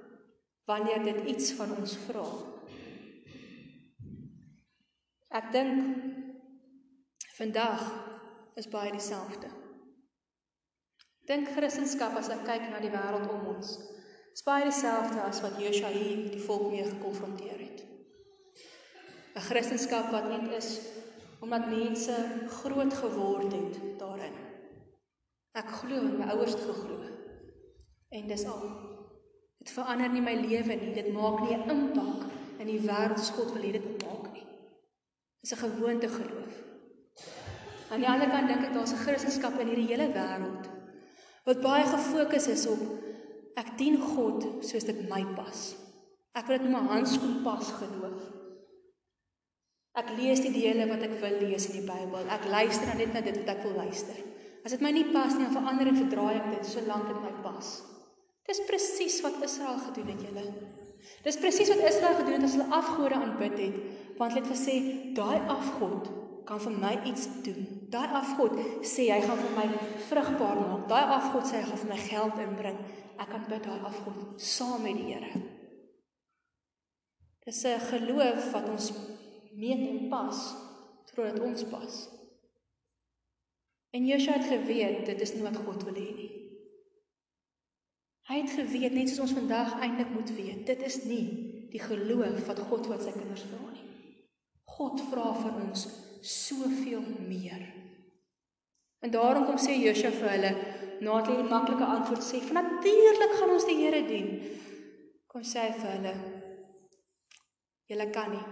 Wanneer 0.65 1.03
dit 1.05 1.27
iets 1.35 1.53
van 1.59 1.77
ons 1.77 1.97
vra. 2.07 2.25
Ek 5.35 5.51
dink 5.53 5.83
vandag 7.37 7.83
is 8.55 8.69
baie 8.71 8.93
dieselfde. 8.95 9.51
Dink 11.27 11.51
Christendom 11.57 12.17
as 12.21 12.31
ek 12.33 12.45
kyk 12.47 12.69
na 12.71 12.81
die 12.81 12.93
wêreld 12.93 13.29
om 13.33 13.49
ons. 13.57 13.75
Is 14.35 14.45
baie 14.47 14.69
dieselfde 14.69 15.21
as 15.25 15.43
wat 15.45 15.59
Joshua 15.61 15.91
hier 15.95 16.29
die 16.31 16.43
volk 16.47 16.71
mee 16.71 16.87
gekonfronteer 16.87 17.59
het. 17.59 17.85
'n 19.35 19.47
Christendom 19.49 20.11
wat 20.15 20.29
net 20.31 20.53
is 20.63 20.81
omdat 21.41 21.67
mense 21.69 22.15
groot 22.49 22.95
geword 22.95 23.53
het 23.53 23.99
daarin. 23.99 24.37
Ek 25.53 25.69
glo 25.69 26.03
my 26.03 26.31
ouers 26.33 26.55
het 26.55 26.65
geglo. 26.67 27.03
En 28.09 28.27
dis 28.27 28.47
al. 28.47 28.94
Dit 29.65 29.73
verander 29.73 30.11
nie 30.13 30.21
my 30.21 30.35
lewe 30.37 30.75
nie. 30.77 30.93
Dit 30.93 31.09
maak 31.17 31.41
nie 31.41 31.57
'n 31.57 31.71
impak 31.73 32.27
in 32.61 32.67
die 32.69 32.83
wêreld 32.85 33.17
as 33.19 33.31
God 33.33 33.53
wil 33.55 33.63
hê 33.65 33.73
dit 33.73 33.85
moet 33.85 34.05
maak 34.05 34.27
nie. 34.35 34.45
Dis 35.41 35.55
'n 35.55 35.63
gewoonte 35.65 36.09
geloof. 36.09 36.55
Aan 37.91 38.01
die 38.01 38.09
ander 38.09 38.29
kant 38.29 38.49
dink 38.49 38.67
ek 38.67 38.75
daar's 38.75 38.93
'n 38.93 39.03
Christendom 39.05 39.61
in 39.61 39.69
hierdie 39.69 39.89
hele 39.89 40.13
wêreld 40.13 40.69
wat 41.47 41.61
baie 41.61 41.85
gefokus 41.85 42.47
is 42.49 42.67
op 42.67 42.81
ek 43.57 43.79
dien 43.79 43.97
God 44.01 44.45
soos 44.61 44.85
dit 44.85 45.09
my 45.09 45.25
pas. 45.35 45.77
Ek 46.35 46.47
wil 46.47 46.59
dit 46.59 46.69
noem 46.69 46.85
'n 46.85 46.93
handskoen 46.93 47.43
pas 47.43 47.73
geloof. 47.81 48.21
Ek 49.95 50.11
lees 50.19 50.41
die 50.41 50.53
dele 50.53 50.89
wat 50.91 51.03
ek 51.03 51.21
wil 51.21 51.41
lees 51.41 51.67
in 51.71 51.81
die 51.81 51.89
Bybel. 51.93 52.27
Ek 52.29 52.45
luister 52.51 52.97
net 52.97 53.13
na 53.13 53.21
dit 53.21 53.37
wat 53.39 53.57
ek 53.57 53.63
wil 53.63 53.77
luister. 53.77 54.17
As 54.65 54.73
dit 54.73 54.81
my 54.81 54.91
nie 54.91 55.13
pas 55.13 55.33
nie, 55.37 55.45
dan 55.45 55.53
verander 55.53 55.87
en 55.87 55.97
verdraai 55.97 56.37
ek 56.37 56.51
dit 56.57 56.67
solank 56.67 57.07
dit 57.07 57.21
my 57.23 57.43
pas. 57.43 57.94
Dis 58.45 58.61
presies 58.69 59.21
wat 59.25 59.41
Israel 59.43 59.79
gedoen 59.87 60.11
het, 60.13 60.25
julle. 60.27 60.45
Dis 61.25 61.39
presies 61.41 61.71
wat 61.73 61.85
Israel 61.89 62.19
gedoen 62.19 62.37
het 62.39 62.47
as 62.49 62.57
hulle 62.59 62.77
afgode 62.77 63.17
aanbid 63.17 63.57
het, 63.61 63.79
want 64.19 64.35
hulle 64.35 64.45
het 64.45 64.53
gesê 64.53 64.77
daai 65.17 65.41
afgod 65.53 66.11
kan 66.45 66.61
vir 66.61 66.77
my 66.77 66.93
iets 67.09 67.25
doen. 67.45 67.65
Daai 67.93 68.11
afgod 68.21 68.57
sê 68.85 69.09
hy 69.09 69.21
gaan 69.25 69.41
vir 69.41 69.55
my 69.57 69.65
vrugbaar 70.11 70.61
maak. 70.61 70.87
Daai 70.93 71.17
afgod 71.17 71.49
sê 71.49 71.63
hy 71.63 71.69
gaan 71.71 71.81
vir 71.85 71.93
my 71.95 72.01
geld 72.05 72.43
inbring. 72.45 72.79
Ek 73.17 73.31
kan 73.33 73.47
bid 73.49 73.65
daai 73.65 73.87
afgod 73.89 74.41
saam 74.41 74.85
met 74.85 74.99
die 75.01 75.09
Here. 75.13 75.41
Dis 77.45 77.65
'n 77.65 77.81
geloof 77.81 78.53
wat 78.53 78.69
ons 78.69 78.93
meet 79.57 79.89
en 79.89 80.09
pas 80.09 80.37
totdat 81.09 81.41
ons 81.41 81.65
pas. 81.65 82.09
En 83.91 84.07
Joshua 84.07 84.33
het 84.33 84.49
geweet 84.49 85.07
dit 85.07 85.21
is 85.21 85.35
nie 85.35 85.43
wat 85.43 85.57
God 85.57 85.85
wil 85.85 85.95
hê 85.95 86.11
nie. 86.17 86.44
Hy 88.25 88.41
het 88.41 88.55
geweet 88.57 88.95
net 88.97 89.11
soos 89.11 89.27
ons 89.27 89.35
vandag 89.37 89.75
eintlik 89.85 90.13
moet 90.15 90.31
weet, 90.33 90.63
dit 90.67 90.85
is 90.87 91.03
nie 91.05 91.25
die 91.75 91.83
geloof 91.83 92.47
wat 92.49 92.63
God 92.71 92.89
wat 92.89 93.03
sy 93.05 93.13
kinders 93.13 93.45
vra 93.51 93.67
nie. 93.69 93.85
God 94.77 95.03
vra 95.11 95.27
vir 95.43 95.59
ons 95.67 95.85
soveel 96.25 97.05
meer. 97.29 97.67
En 99.05 99.13
daarom 99.13 99.45
kom 99.45 99.61
sê 99.61 99.77
Joshua 99.77 100.15
vir 100.17 100.31
hulle, 100.37 100.53
nadat 101.05 101.29
hy 101.29 101.43
'n 101.43 101.53
maklike 101.53 101.85
antwoord 101.85 102.25
sê, 102.25 102.41
"Natuurlik 102.53 103.33
gaan 103.39 103.51
ons 103.51 103.67
die 103.67 103.81
Here 103.83 104.03
dien." 104.09 104.29
Kom 105.27 105.43
sê 105.43 105.69
hy 105.69 105.73
vir 105.81 105.91
hulle, 105.97 106.15
"Julle 107.89 108.11
kan 108.11 108.31
nie. 108.31 108.47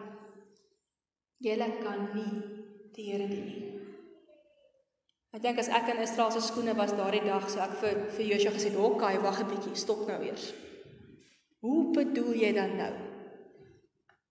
Julle 1.41 1.69
kan 1.83 2.09
nie 2.15 2.43
die 2.95 3.05
Here 3.11 3.29
dien 3.29 3.47
nie." 3.47 3.72
Ek 5.33 5.41
dink 5.41 5.59
as 5.63 5.71
ek 5.73 5.89
in 5.89 6.03
Israel 6.05 6.31
se 6.31 6.43
skoene 6.45 6.75
was 6.77 6.93
daardie 6.93 7.23
dag, 7.25 7.47
sou 7.49 7.63
ek 7.65 7.79
vir 7.81 8.01
vir 8.17 8.27
Joshua 8.35 8.53
gesê, 8.53 8.75
"Hokkie, 8.77 9.23
wag 9.23 9.41
'n 9.41 9.49
bietjie, 9.49 9.77
stop 9.77 10.07
nou 10.07 10.21
eers." 10.23 10.53
Hoe 11.63 11.93
bedoel 11.95 12.35
jy 12.35 12.53
dan 12.53 12.77
nou? 12.77 12.93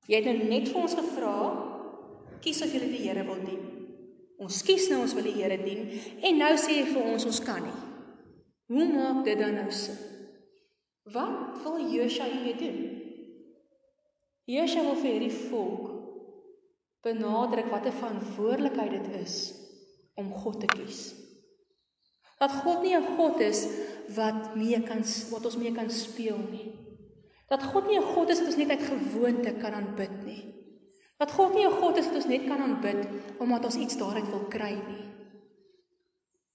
Jy 0.08 0.16
het 0.16 0.26
nou 0.26 0.50
net 0.50 0.68
vir 0.68 0.82
ons 0.82 0.96
gevra, 0.96 1.36
kies 2.42 2.62
of 2.62 2.74
jy 2.74 2.80
die 2.80 3.08
Here 3.08 3.24
wil 3.24 3.40
dien. 3.46 3.64
Ons 4.38 4.62
kies 4.62 4.90
nou 4.90 5.02
ons 5.02 5.14
wil 5.14 5.24
die 5.24 5.38
Here 5.38 5.58
dien 5.58 6.00
en 6.22 6.38
nou 6.38 6.54
sê 6.58 6.82
jy 6.82 6.86
vir 6.94 7.04
ons 7.04 7.26
ons 7.26 7.40
kan 7.40 7.64
nie. 7.64 7.80
Hoe 8.68 8.88
maak 8.94 9.26
dit 9.26 9.38
dan 9.38 9.56
nou 9.56 9.72
sin? 9.72 9.98
Wat 11.06 11.64
wil 11.64 11.80
Joshua 11.80 12.26
hiermee 12.26 12.58
doen? 12.58 13.02
Joshua 14.46 14.84
wil 14.84 14.96
vir 14.96 15.12
hierdie 15.12 15.50
volk 15.50 15.90
benadruk 17.02 17.72
wat 17.72 17.86
'n 17.86 17.92
verantwoordelikheid 17.92 18.92
dit 18.92 19.22
is 19.22 19.61
om 20.16 20.32
God 20.34 20.60
te 20.60 20.66
kies. 20.66 21.14
Dat 22.42 22.52
God 22.64 22.82
nie 22.82 22.96
'n 22.98 23.16
God 23.18 23.40
is 23.40 23.68
wat 24.16 24.56
mee 24.56 24.82
kan 24.82 25.04
wat 25.30 25.46
ons 25.46 25.58
mee 25.58 25.72
kan 25.72 25.90
speel 25.90 26.38
nie. 26.52 26.74
Dat 27.48 27.64
God 27.64 27.88
nie 27.88 28.00
'n 28.00 28.14
God 28.14 28.30
is 28.30 28.40
wat 28.40 28.48
ons 28.48 28.58
net 28.58 28.70
uit 28.70 28.82
gewoonte 28.82 29.52
kan 29.54 29.74
aanbid 29.74 30.26
nie. 30.26 30.44
Dat 31.18 31.32
God 31.32 31.54
nie 31.54 31.66
'n 31.66 31.80
God 31.82 31.98
is 31.98 32.06
wat 32.06 32.16
ons 32.16 32.26
net 32.26 32.48
kan 32.48 32.62
aanbid 32.62 33.08
omdat 33.40 33.66
ons 33.66 33.76
iets 33.76 33.98
daaruit 33.98 34.30
wil 34.30 34.48
kry 34.50 34.74
nie. 34.74 35.06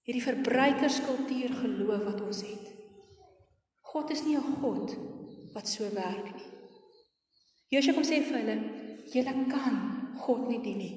Hierdie 0.03 0.23
verbruikerskultuur 0.23 1.53
geloof 1.53 2.03
wat 2.03 2.21
ons 2.21 2.41
het. 2.41 2.65
God 3.81 4.09
is 4.09 4.23
nie 4.23 4.35
'n 4.35 4.55
God 4.61 4.95
wat 5.53 5.67
so 5.67 5.83
werk 5.93 6.35
nie. 6.35 6.51
Joshua 7.69 7.93
kom 7.93 8.03
sê 8.03 8.21
vir 8.23 8.37
hulle, 8.37 8.57
julle 9.05 9.33
kan 9.49 9.75
God 10.17 10.47
nie 10.47 10.61
dien 10.61 10.77
nie, 10.77 10.95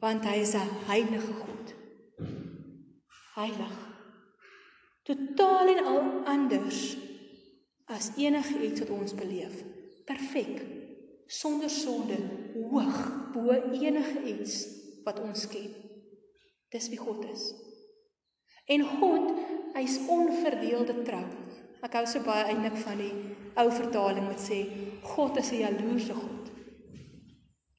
want 0.00 0.24
hy 0.24 0.36
is 0.40 0.54
'n 0.54 0.86
heilige 0.86 1.32
God 1.32 1.79
heilig. 3.40 3.76
Totaal 5.08 5.72
en 5.74 5.84
al 5.84 6.02
anders 6.28 6.82
as 7.90 8.12
enige 8.20 8.60
iets 8.62 8.84
wat 8.84 8.92
ons 8.94 9.14
beleef. 9.14 9.64
Perfek. 10.06 10.60
Sonder 11.30 11.70
sonde, 11.70 12.18
hoog 12.54 12.98
bo 13.32 13.54
enige 13.72 14.22
iets 14.26 14.66
wat 15.04 15.20
ons 15.22 15.46
ken. 15.50 15.70
Dis 16.70 16.88
wie 16.90 16.98
God 16.98 17.24
is. 17.30 17.50
En 18.70 18.84
God, 18.86 19.30
hy's 19.74 19.98
onverdeelde 20.10 21.02
trou. 21.06 21.24
Ek 21.80 21.96
hou 21.96 22.04
so 22.06 22.22
baie 22.26 22.50
eintlik 22.50 22.76
van 22.84 23.00
die 23.00 23.12
ou 23.58 23.70
vertaling 23.72 24.26
wat 24.28 24.42
sê 24.42 24.60
God 25.14 25.38
is 25.40 25.50
'n 25.52 25.62
jaloerse 25.64 26.14
God. 26.14 26.50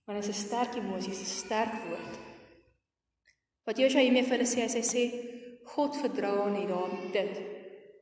Want 0.05 0.19
dit 0.19 0.29
is 0.29 0.35
'n 0.35 0.47
sterk 0.47 0.75
emosie, 0.75 1.13
'n 1.13 1.25
sterk 1.25 1.73
woord. 1.87 2.19
Wat 3.63 3.77
Josua 3.77 4.01
hiermee 4.01 4.23
vir 4.23 4.37
hulle 4.37 4.49
sê, 4.49 4.67
hy 4.67 4.83
sê 4.83 5.03
God 5.63 5.97
verdra 5.97 6.49
nie 6.49 6.67
daar 6.67 6.93
dit 7.13 7.41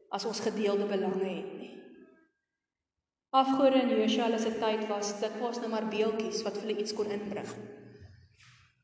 as 0.10 0.26
ons 0.26 0.40
gedeelde 0.40 0.86
belange 0.90 1.26
het 1.26 1.52
nie. 1.58 1.74
Afgode 3.30 3.84
in 3.84 3.92
Josua 3.94 4.38
se 4.38 4.56
tyd 4.58 4.88
was 4.90 5.20
dit 5.20 5.36
was 5.42 5.60
nou 5.62 5.70
maar 5.70 5.88
beeltjies 5.88 6.42
wat 6.44 6.58
hulle 6.62 6.78
iets 6.82 6.94
kon 6.98 7.12
inbring. 7.14 7.52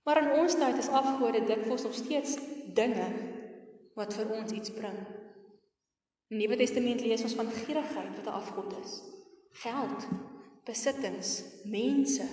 Maar 0.05 0.21
in 0.21 0.31
ons 0.43 0.55
tyd 0.61 0.77
is 0.77 0.91
afgode 0.93 1.41
dikwels 1.49 1.83
nog 1.83 1.95
steeds 1.97 2.37
dinge 2.77 3.07
wat 3.97 4.13
vir 4.13 4.33
ons 4.37 4.51
iets 4.53 4.73
bring. 4.75 4.99
In 6.29 6.37
Nuwe 6.37 6.57
Testament 6.61 7.01
lees 7.01 7.23
ons 7.25 7.37
van 7.37 7.49
gierigheid 7.49 8.13
wat 8.17 8.27
'n 8.27 8.37
afgod 8.37 8.73
is. 8.83 9.01
Geld, 9.63 10.07
besittings, 10.65 11.43
mense, 11.63 12.25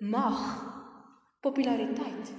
mag, 0.00 0.40
populariteit. 1.40 2.32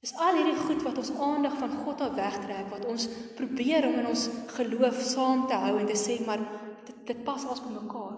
Dis 0.00 0.14
al 0.16 0.38
hierdie 0.38 0.56
goed 0.56 0.80
wat 0.86 0.96
ons 0.96 1.10
aandag 1.20 1.58
van 1.60 1.74
God 1.84 2.00
af 2.00 2.14
wegtrek, 2.16 2.70
wat 2.72 2.86
ons 2.88 3.04
probeer 3.36 3.84
om 3.88 3.98
in 4.00 4.08
ons 4.08 4.28
geloof 4.56 5.02
saam 5.04 5.44
te 5.50 5.58
hou 5.60 5.74
en 5.76 5.90
te 5.90 5.98
sê 5.98 6.16
maar 6.24 6.40
dit 6.86 7.02
dit 7.10 7.20
pas 7.26 7.44
as 7.52 7.60
by 7.60 7.74
mekaar. 7.74 8.16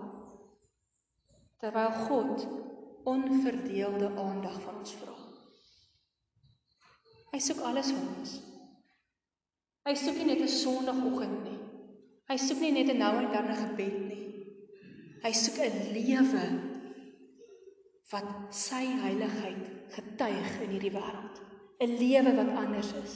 Terwyl 1.62 1.98
God 2.06 2.46
onverdeelde 3.10 4.12
aandag 4.14 4.60
van 4.62 4.78
ons 4.78 4.94
vra. 5.00 5.16
Hy 7.32 7.40
soek 7.42 7.62
alles 7.66 7.90
van 7.90 8.08
ons. 8.14 8.38
Hy 9.82 9.94
soek 9.98 10.18
nie 10.20 10.30
net 10.30 10.42
'n 10.46 10.48
Sondagoggend 10.48 11.38
nie. 11.44 11.60
Hy 12.30 12.36
soek 12.38 12.60
nie 12.60 12.72
net 12.72 12.94
'n 12.94 12.98
nou 12.98 13.14
en 13.18 13.32
dan 13.32 13.50
'n 13.50 13.62
gebed 13.66 13.98
nie. 14.08 14.26
Hy 15.24 15.32
soek 15.32 15.58
'n 15.58 15.94
lewe 15.96 16.46
wat 18.12 18.54
sy 18.54 18.84
heiligheid 19.02 19.64
getuig 19.96 20.60
in 20.62 20.70
hierdie 20.70 20.94
wêreld. 20.94 21.51
'n 21.82 21.98
Lewe 21.98 22.34
wat 22.34 22.56
anders 22.64 22.92
is. 23.04 23.14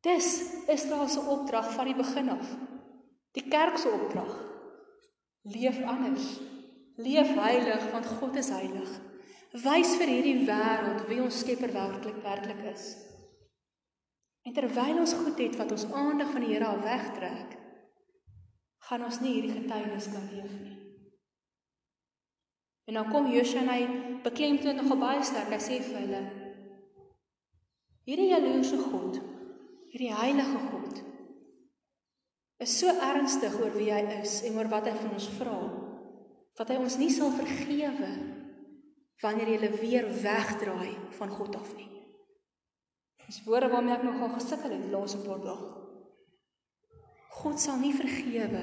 Dis 0.00 0.28
Israel 0.66 1.08
se 1.08 1.20
opdrag 1.20 1.72
van 1.72 1.84
die 1.84 1.96
begin 1.96 2.28
af. 2.28 2.56
Die 3.32 3.48
kerk 3.48 3.78
se 3.78 3.88
opdrag. 3.88 4.32
Leef 5.42 5.82
anders. 5.82 6.40
Leef 6.96 7.34
heilig 7.34 7.90
want 7.90 8.06
God 8.06 8.36
is 8.36 8.48
heilig. 8.48 8.90
Wys 9.52 9.94
vir 9.96 10.10
hierdie 10.12 10.44
wêreld 10.46 11.06
wie 11.08 11.22
ons 11.24 11.38
Skepper 11.40 11.72
werklik 11.72 12.18
werklik 12.22 12.60
is. 12.72 12.96
En 14.44 14.52
terwyl 14.52 14.98
ons 15.00 15.14
goed 15.14 15.38
het 15.38 15.56
wat 15.56 15.72
ons 15.72 15.86
aandag 15.92 16.30
van 16.32 16.44
die 16.44 16.52
Here 16.52 16.66
al 16.68 16.82
wegtrek, 16.84 17.56
gaan 18.88 19.04
ons 19.04 19.20
nie 19.20 19.32
hierdie 19.38 19.56
getuienis 19.56 20.10
kan 20.12 20.28
leef 20.32 20.52
nie. 20.52 20.76
En 22.88 23.00
dan 23.00 23.10
kom 23.12 23.32
Josua 23.32 23.60
en 23.60 23.72
hy 23.72 23.80
beklemtoon 24.24 24.78
nogal 24.80 25.00
baie 25.00 25.24
sterk. 25.24 25.52
Hy 25.52 25.60
sê 25.60 25.80
vir 25.84 25.98
hulle: 26.00 26.22
Hierdie 28.08 28.30
jaloerse 28.32 28.78
God, 28.80 29.18
hierdie 29.92 30.14
heilige 30.16 30.60
God, 30.70 31.00
is 32.64 32.72
so 32.80 32.88
ernstig 32.88 33.52
oor 33.60 33.74
wie 33.76 33.90
hy 33.92 34.00
is 34.22 34.40
en 34.48 34.56
oor 34.56 34.70
wat 34.72 34.88
hy 34.88 34.94
van 34.96 35.12
ons 35.12 35.28
vra, 35.36 35.58
dat 36.56 36.72
hy 36.72 36.78
ons 36.80 36.96
nie 36.98 37.10
sal 37.12 37.34
vergewe 37.36 38.08
wanneer 39.20 39.52
jy 39.52 39.70
weer 39.82 40.08
wegdraai 40.24 40.94
van 41.18 41.36
God 41.36 41.60
af 41.60 41.68
nie. 41.76 41.88
Dis 43.28 43.42
woorde 43.44 43.68
waarmee 43.68 43.98
ek 43.98 44.06
nogal 44.06 44.32
gesukkel 44.38 44.72
het 44.72 44.86
die 44.86 44.94
laaste 44.94 45.20
paar 45.26 45.44
dae. 45.44 45.56
God 47.42 47.60
sal 47.60 47.76
nie 47.82 47.92
vergewe 47.92 48.62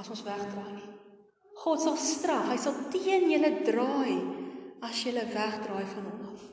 as 0.00 0.08
ons 0.08 0.24
wegdraai 0.24 0.72
nie. 0.78 0.92
God 1.60 1.82
sal 1.82 1.98
straf, 2.00 2.48
hy 2.48 2.56
sal 2.62 2.86
teen 2.94 3.28
julle 3.28 3.52
draai 3.66 4.16
as 4.88 5.04
julle 5.04 5.28
wegdraai 5.34 5.84
van 5.92 6.08
hom 6.08 6.30
af. 6.32 6.46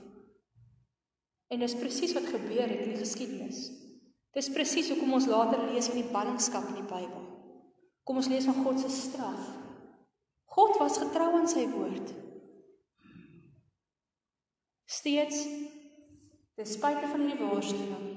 En 1.53 1.61
dis 1.61 1.77
presies 1.77 2.15
wat 2.17 2.27
gebeur 2.29 2.65
het 2.65 2.81
in 2.85 2.95
die 2.95 3.01
geskiedenis. 3.01 3.69
Dis 4.35 4.51
presies 4.51 4.89
hoekom 4.91 5.13
ons 5.19 5.29
later 5.31 5.61
lees 5.69 5.87
van 5.91 6.01
die 6.01 6.11
ballingskap 6.11 6.67
in 6.71 6.81
die 6.81 6.89
Bybel. 6.89 7.23
Kom 8.03 8.19
ons 8.21 8.29
lees 8.29 8.47
van 8.49 8.59
God 8.65 8.81
se 8.81 8.91
straf. 8.91 9.45
God 10.55 10.77
was 10.81 10.99
getrou 11.01 11.31
aan 11.37 11.47
sy 11.51 11.65
woord. 11.71 12.11
Steeds 14.85 15.45
Ten 16.55 16.67
spyte 16.71 17.07
van 17.11 17.25
hierdie 17.25 17.43
waarskuwing, 17.49 18.11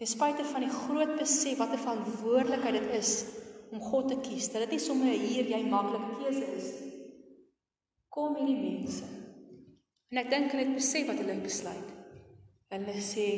ten 0.00 0.08
spyte 0.08 0.44
van 0.48 0.64
die 0.64 0.72
groot 0.72 1.10
besef 1.18 1.58
wat 1.60 1.74
'n 1.76 1.82
verantwoordelikheid 1.82 2.78
dit 2.78 2.94
is 2.96 3.10
om 3.70 3.80
God 3.90 4.08
te 4.08 4.16
kies, 4.24 4.48
dat 4.52 4.64
dit 4.64 4.70
nie 4.70 4.80
sommer 4.80 5.12
hier 5.12 5.44
jy 5.44 5.60
maklike 5.68 6.14
keuse 6.22 6.46
is. 6.56 6.68
Kom 8.08 8.38
hierdie 8.40 8.56
mense. 8.56 9.04
En 10.08 10.22
ek 10.24 10.30
dink 10.30 10.50
hulle 10.50 10.64
het 10.64 10.78
besef 10.80 11.06
wat 11.12 11.20
hulle 11.20 11.36
besluit. 11.44 11.90
Hulle 12.68 13.00
sê 13.00 13.28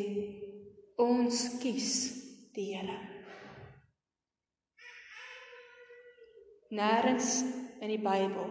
ons 0.98 1.42
kies 1.62 1.90
die 2.54 2.72
Here. 2.72 2.96
Nêrens 6.74 7.28
in 7.78 7.92
die 7.92 8.00
Bybel 8.02 8.50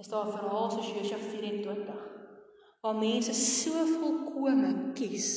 is 0.00 0.08
daar 0.08 0.26
'n 0.26 0.32
verhaal 0.38 0.70
soos 0.70 0.88
Josua 0.96 1.18
24 1.18 2.00
waar 2.82 2.96
mense 2.96 3.34
so 3.34 3.84
volkome 3.86 4.92
kies 4.94 5.28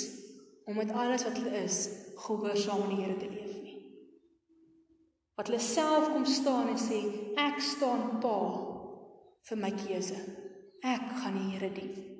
om 0.66 0.76
met 0.76 0.92
alles 0.92 1.24
wat 1.24 1.38
hulle 1.38 1.64
is 1.64 1.90
gehoorsaam 2.16 2.82
aan 2.82 2.96
die 2.96 3.04
Here 3.04 3.18
te 3.18 3.30
leef 3.30 3.62
nie. 3.62 3.78
Wat 5.36 5.48
hulle 5.48 5.60
self 5.60 6.10
kom 6.14 6.26
staan 6.26 6.68
en 6.68 6.80
sê 6.80 7.04
ek 7.36 7.60
staan 7.60 8.20
pa 8.20 8.40
vir 9.50 9.58
my 9.58 9.72
keuse. 9.72 10.20
Ek 10.82 11.06
gaan 11.22 11.42
die 11.42 11.50
Here 11.52 11.72
dien. 11.74 12.15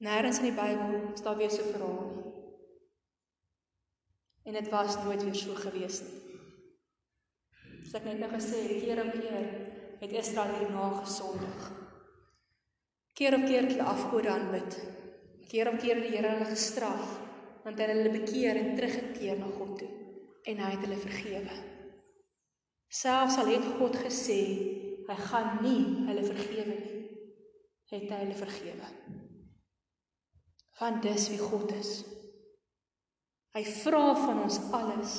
Nêrens 0.00 0.40
in 0.40 0.48
die 0.48 0.56
Bybel 0.56 1.12
staan 1.20 1.36
weer 1.36 1.52
so 1.52 1.66
verhaal 1.68 2.06
nie. 2.14 2.32
En 4.48 4.56
dit 4.56 4.70
was 4.72 4.96
nooit 5.04 5.24
weer 5.24 5.36
so 5.36 5.58
gewees 5.60 6.00
nie. 6.06 6.22
Soos 7.84 8.00
ek 8.00 8.08
net 8.08 8.22
nou 8.22 8.30
gesê 8.32 8.64
het, 8.64 8.80
keer 8.80 9.04
op 9.04 9.12
keer 9.18 9.52
het 10.00 10.18
Israel 10.22 10.56
hierna 10.56 10.88
gesondig 11.02 11.70
keer 13.20 13.36
op 13.36 13.42
keer 13.44 13.66
hulle 13.68 13.84
afgode 13.84 14.30
aanbid. 14.32 14.76
Keer 15.50 15.68
op 15.68 15.80
keer 15.82 15.98
die 16.00 16.14
Here 16.14 16.30
hulle 16.32 16.48
gestraf 16.48 17.18
want 17.60 17.76
hy 17.76 17.84
het 17.84 17.98
hulle 17.98 18.12
bekeer 18.14 18.56
en 18.56 18.70
teruggekeer 18.78 19.36
na 19.36 19.50
God 19.58 19.74
toe 19.82 19.88
en 20.48 20.62
hy 20.64 20.70
het 20.72 20.86
hulle 20.86 20.96
vergewe. 21.02 21.56
Selfs 22.88 23.36
al 23.42 23.50
het 23.52 23.66
God 23.76 23.98
gesê 24.00 24.38
hy 25.10 25.16
gaan 25.26 25.60
nie 25.60 25.82
hulle 26.06 26.24
vergewe 26.24 26.78
nie, 26.78 27.00
het 27.92 28.06
hy 28.08 28.22
hulle 28.22 28.38
vergewe. 28.38 28.88
Want 30.80 31.02
dis 31.04 31.28
wie 31.28 31.40
God 31.40 31.72
is. 31.76 32.00
Hy 33.52 33.64
vra 33.82 34.04
van 34.16 34.44
ons 34.46 34.56
alles, 34.72 35.14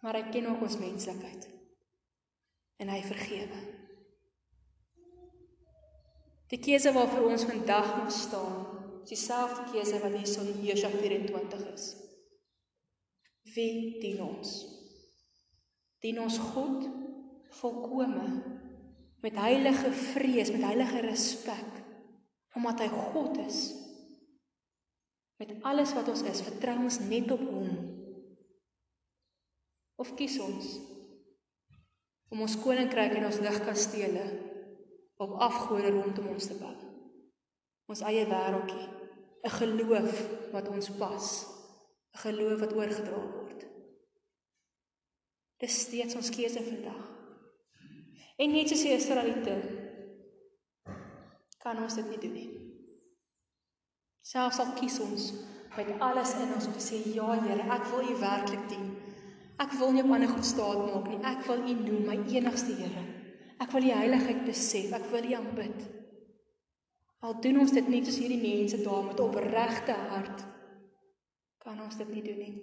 maar 0.00 0.16
hy 0.16 0.28
ken 0.32 0.46
ook 0.52 0.62
ons 0.64 0.78
menslikheid. 0.80 1.48
En 2.80 2.90
hy 2.92 3.00
vergewe. 3.04 3.60
Die 6.52 6.60
keuse 6.62 6.92
waarvoor 6.94 7.32
ons 7.34 7.46
vandag 7.48 7.90
moet 7.98 8.14
staan, 8.14 8.56
is 9.02 9.12
dieselfde 9.12 9.66
keuse 9.72 10.00
wat 10.00 10.16
hier 10.16 10.44
in 10.44 10.64
Josua 10.64 10.90
24 10.94 11.64
is. 11.74 11.86
Wie 13.54 14.00
dien 14.00 14.22
ons? 14.24 14.52
Dien 16.00 16.20
ons 16.20 16.38
God 16.52 16.86
volkome 17.60 18.28
met 19.24 19.36
heilige 19.40 19.92
vrees, 19.92 20.52
met 20.52 20.64
heilige 20.64 21.04
respek 21.04 21.82
omdat 22.54 22.84
hy 22.84 22.88
God 23.10 23.38
is. 23.42 23.64
Met 25.42 25.54
alles 25.66 25.92
wat 25.96 26.08
ons 26.08 26.22
is, 26.30 26.42
vertrou 26.46 26.76
ons 26.86 26.98
net 27.08 27.30
op 27.34 27.42
hom. 27.42 27.70
Of 30.00 30.14
kies 30.18 30.38
ons 30.42 30.74
om 32.34 32.40
ons 32.42 32.56
koninkryk 32.58 33.12
en 33.14 33.28
ons 33.28 33.40
ligkastele 33.44 34.24
op 35.22 35.36
afgode 35.46 35.92
rondom 35.94 36.32
ons 36.32 36.48
te 36.50 36.56
bou. 36.58 36.74
Ons 37.90 38.02
eie 38.08 38.24
wêreldjie, 38.26 38.88
'n 39.44 39.56
geloof 39.60 40.22
wat 40.52 40.68
ons 40.68 40.90
pas, 40.98 41.26
'n 42.14 42.18
geloof 42.26 42.60
wat 42.60 42.72
oorgedra 42.72 43.20
word. 43.36 43.66
Dis 45.58 45.80
steeds 45.80 46.14
ons 46.14 46.30
keuse 46.30 46.62
vandag. 46.62 47.04
En 48.36 48.50
net 48.50 48.68
soos 48.68 48.82
die 48.82 48.96
Israeliete 48.96 49.54
kan 51.58 51.78
ons 51.82 51.94
dit 51.94 52.08
nie 52.08 52.18
doen 52.18 52.32
nie. 52.32 52.53
Selfs 54.24 54.60
al 54.62 54.72
kies 54.78 54.96
ons 55.04 55.32
met 55.74 55.90
alles 56.06 56.32
in 56.40 56.52
ons 56.54 56.68
om 56.70 56.76
te 56.76 56.82
sê 56.82 57.00
ja 57.12 57.34
Here, 57.42 57.66
ek 57.76 57.88
wil 57.90 58.06
U 58.12 58.14
werklik 58.20 58.62
dien. 58.70 58.86
Ek 59.60 59.74
wil 59.78 59.92
nie 59.94 60.04
op 60.04 60.14
ander 60.16 60.30
goed 60.30 60.46
staat 60.46 60.80
maak 60.86 61.10
nie. 61.10 61.20
Ek 61.28 61.44
wil 61.48 61.60
U 61.60 61.74
noem 61.82 62.06
my 62.08 62.16
enigste 62.32 62.76
Here. 62.78 63.04
Ek 63.60 63.74
wil 63.74 63.84
die 63.86 63.94
heiligheid 63.94 64.44
besef, 64.46 64.94
ek 64.96 65.10
wil 65.12 65.28
U 65.28 65.36
aanbid. 65.40 65.84
Al 67.24 67.36
doen 67.44 67.60
ons 67.64 67.72
dit 67.72 67.86
nie 67.88 68.02
soos 68.04 68.20
hierdie 68.20 68.40
mense 68.40 68.80
daar 68.84 69.04
met 69.06 69.20
opregte 69.24 69.96
hart 70.12 70.44
kan 71.64 71.78
ons 71.80 71.96
dit 71.96 72.10
nie 72.12 72.22
doen 72.24 72.40
nie. 72.44 72.56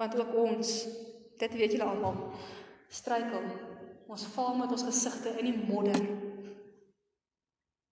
Want 0.00 0.16
ook 0.16 0.30
ons, 0.40 0.70
dit 1.36 1.56
weet 1.60 1.74
julle 1.76 1.88
almal, 1.92 2.16
struikel 2.88 3.44
Ons 4.06 4.22
val 4.36 4.54
met 4.54 4.70
ons 4.70 4.84
gesigte 4.86 5.32
in 5.40 5.48
die 5.48 5.64
modder. 5.66 5.98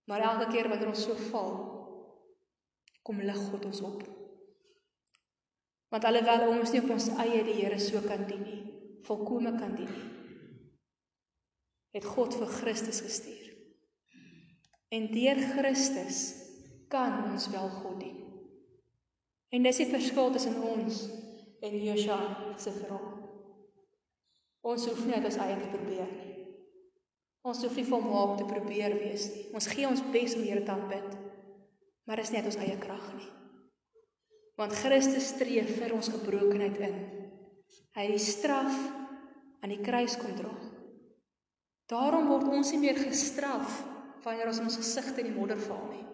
Maar 0.04 0.20
elke 0.20 0.50
keer 0.52 0.68
wanneer 0.68 0.90
ons 0.92 1.04
so 1.06 1.16
val, 1.30 1.54
kom 3.04 3.20
lig 3.20 3.40
God 3.50 3.64
ons 3.68 3.80
op. 3.84 4.02
Want 5.92 6.04
alhoewel 6.08 6.48
ons 6.50 6.72
nie 6.72 6.82
op 6.82 6.92
ons 6.96 7.10
eie 7.22 7.44
die 7.46 7.56
Here 7.60 7.78
so 7.80 8.02
kan 8.04 8.26
dien 8.28 8.42
nie, 8.42 8.60
volkome 9.06 9.54
kan 9.58 9.76
dien 9.78 9.90
nie, 9.90 10.10
het 11.94 12.06
God 12.08 12.34
vir 12.34 12.50
Christus 12.50 13.00
gestuur. 13.04 13.52
En 14.94 15.06
deur 15.12 15.40
Christus 15.54 16.24
kan 16.90 17.22
ons 17.30 17.46
wel 17.52 17.70
God 17.80 18.00
dien. 18.02 18.20
En 19.54 19.62
dis 19.62 19.80
die 19.84 19.90
verskil 19.90 20.32
tussen 20.34 20.58
ons 20.66 21.04
en 21.64 21.80
Josua 21.86 22.20
se 22.58 22.74
vrou. 22.74 23.00
Ons 24.66 24.86
hoef 24.90 25.04
nie 25.06 25.14
uit 25.14 25.28
ons 25.30 25.42
eie 25.44 25.58
te 25.60 25.70
probeer 25.70 26.10
nie. 26.10 26.33
Ons 27.44 27.60
hoef 27.60 27.76
nie 27.76 27.84
volmaak 27.84 28.38
te 28.40 28.46
probeer 28.48 28.94
wees 28.96 29.28
nie. 29.34 29.44
Ons 29.52 29.68
gee 29.68 29.84
ons 29.84 30.00
bes 30.14 30.36
om 30.38 30.44
Here 30.46 30.62
te 30.64 30.72
aanbid. 30.72 31.10
Maar 32.08 32.22
dis 32.22 32.32
nie 32.32 32.40
uit 32.40 32.48
ons 32.48 32.60
eie 32.64 32.76
krag 32.80 33.04
nie. 33.18 33.28
Want 34.56 34.76
Christus 34.78 35.32
tree 35.36 35.64
vir 35.68 35.92
ons 35.96 36.08
gebrokenheid 36.14 36.80
in. 36.88 36.96
Hy 37.96 38.06
het 38.06 38.16
die 38.16 38.22
straf 38.22 38.72
aan 39.60 39.72
die 39.72 39.82
kruis 39.84 40.16
kom 40.20 40.32
dra. 40.38 40.52
Daarom 41.92 42.30
word 42.32 42.48
ons 42.48 42.72
nie 42.72 42.80
meer 42.86 42.96
gestraf 42.96 43.82
wanneer 44.24 44.48
ons 44.48 44.62
ons 44.64 44.80
gesigte 44.80 45.20
in 45.20 45.28
die 45.28 45.36
modder 45.36 45.60
val 45.60 45.84
nie. 45.90 46.04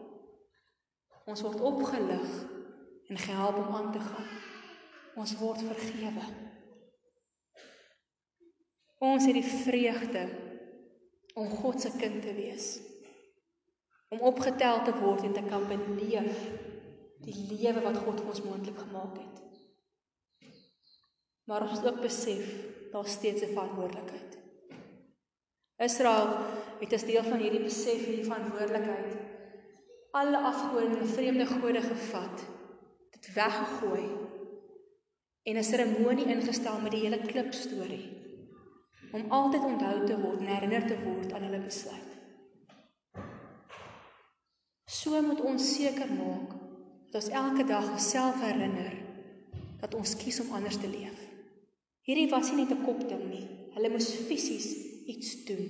Ons 1.30 1.44
word 1.46 1.62
opgelig 1.62 2.30
en 3.06 3.22
gehelp 3.22 3.62
om 3.62 3.74
aan 3.78 3.90
te 3.94 4.02
gaan. 4.02 4.30
Ons 5.20 5.36
word 5.38 5.62
vergewe. 5.62 6.26
Ons 8.98 9.26
het 9.30 9.36
die 9.38 9.46
vreugde 9.46 10.26
om 11.34 11.48
God 11.48 11.80
se 11.80 11.90
kind 11.98 12.22
te 12.22 12.34
wees. 12.34 12.80
Om 14.08 14.20
opgetel 14.20 14.82
te 14.84 14.94
word 14.98 15.22
en 15.24 15.32
te 15.32 15.42
kan 15.46 15.66
beleef 15.68 16.44
die 17.24 17.36
lewe 17.50 17.84
wat 17.84 18.00
God 18.02 18.20
vir 18.20 18.32
ons 18.32 18.42
moontlik 18.42 18.78
gemaak 18.78 19.18
het. 19.20 19.36
Maar 21.46 21.66
ons 21.66 21.78
moet 21.78 21.92
ook 21.92 22.02
besef 22.02 22.46
daar's 22.92 23.12
steeds 23.12 23.42
'n 23.42 23.52
verantwoordelikheid. 23.54 24.38
Israel 25.76 26.28
het 26.80 26.92
as 26.92 27.04
deel 27.04 27.22
van 27.22 27.38
hierdie 27.38 27.62
besef 27.62 28.06
hierdie 28.06 28.24
verantwoordelikheid 28.24 29.30
alle 30.10 30.38
afgode 30.38 30.98
en 30.98 31.06
vreemde 31.06 31.46
gode 31.46 31.80
gevat, 31.80 32.42
dit 33.10 33.32
weggegooi 33.34 34.08
en 35.42 35.56
'n 35.56 35.64
seremonie 35.64 36.26
ingestel 36.26 36.80
met 36.80 36.90
die 36.90 37.00
hele 37.00 37.18
klip 37.18 37.52
storie 37.52 38.19
om 39.12 39.30
altyd 39.30 39.64
onthou 39.64 39.96
te 40.06 40.16
word 40.20 40.40
en 40.40 40.52
herinner 40.54 40.86
te 40.86 40.98
word 41.02 41.32
aan 41.32 41.46
hulle 41.48 41.62
besluit. 41.64 42.10
So 44.90 45.22
moet 45.22 45.40
ons 45.40 45.68
seker 45.74 46.10
maak 46.12 46.54
dat 47.10 47.22
ons 47.22 47.32
elke 47.42 47.64
dag 47.66 47.86
onsself 47.90 48.42
herinner 48.44 48.94
dat 49.80 49.94
ons 49.96 50.16
kies 50.20 50.40
om 50.42 50.52
anders 50.54 50.78
te 50.78 50.90
leef. 50.90 51.16
Hierdie 52.06 52.28
was 52.30 52.50
nie 52.50 52.64
net 52.64 52.76
'n 52.76 52.84
kopding 52.84 53.24
nie. 53.30 53.46
Hulle 53.74 53.90
moes 53.90 54.10
fisies 54.28 54.68
iets 55.06 55.44
doen. 55.44 55.66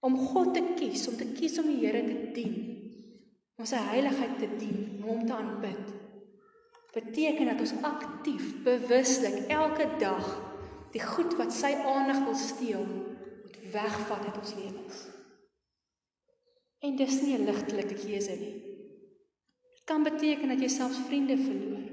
Om 0.00 0.18
God 0.18 0.54
te 0.54 0.62
kies, 0.76 1.08
om 1.08 1.16
te 1.16 1.26
kies 1.32 1.58
om 1.58 1.66
die 1.66 1.86
Here 1.86 2.02
te 2.04 2.32
dien, 2.34 2.54
om 3.56 3.64
sy 3.64 3.76
heiligheid 3.76 4.38
te 4.38 4.48
dien, 4.58 4.98
om 4.98 5.08
hom 5.08 5.26
te 5.26 5.32
aanbid, 5.32 5.92
beteken 6.92 7.46
dat 7.46 7.60
ons 7.60 7.74
aktief, 7.82 8.62
bewuslik 8.64 9.46
elke 9.48 9.86
dag 9.98 10.51
die 10.92 11.02
goed 11.02 11.34
wat 11.38 11.52
sy 11.54 11.72
aandag 11.74 12.24
wil 12.26 12.36
steel, 12.36 12.84
moet 13.42 13.58
wegvat 13.72 14.26
uit 14.28 14.38
ons 14.38 14.54
lewens. 14.58 15.00
En 16.82 16.96
dis 16.96 17.20
nie 17.22 17.38
'n 17.38 17.44
ligtelike 17.46 17.94
keuse 17.94 18.36
nie. 18.36 18.54
Dit 19.74 19.84
kan 19.84 20.02
beteken 20.02 20.48
dat 20.48 20.60
jy 20.60 20.68
selfs 20.68 20.98
vriende 21.06 21.36
verloor. 21.36 21.86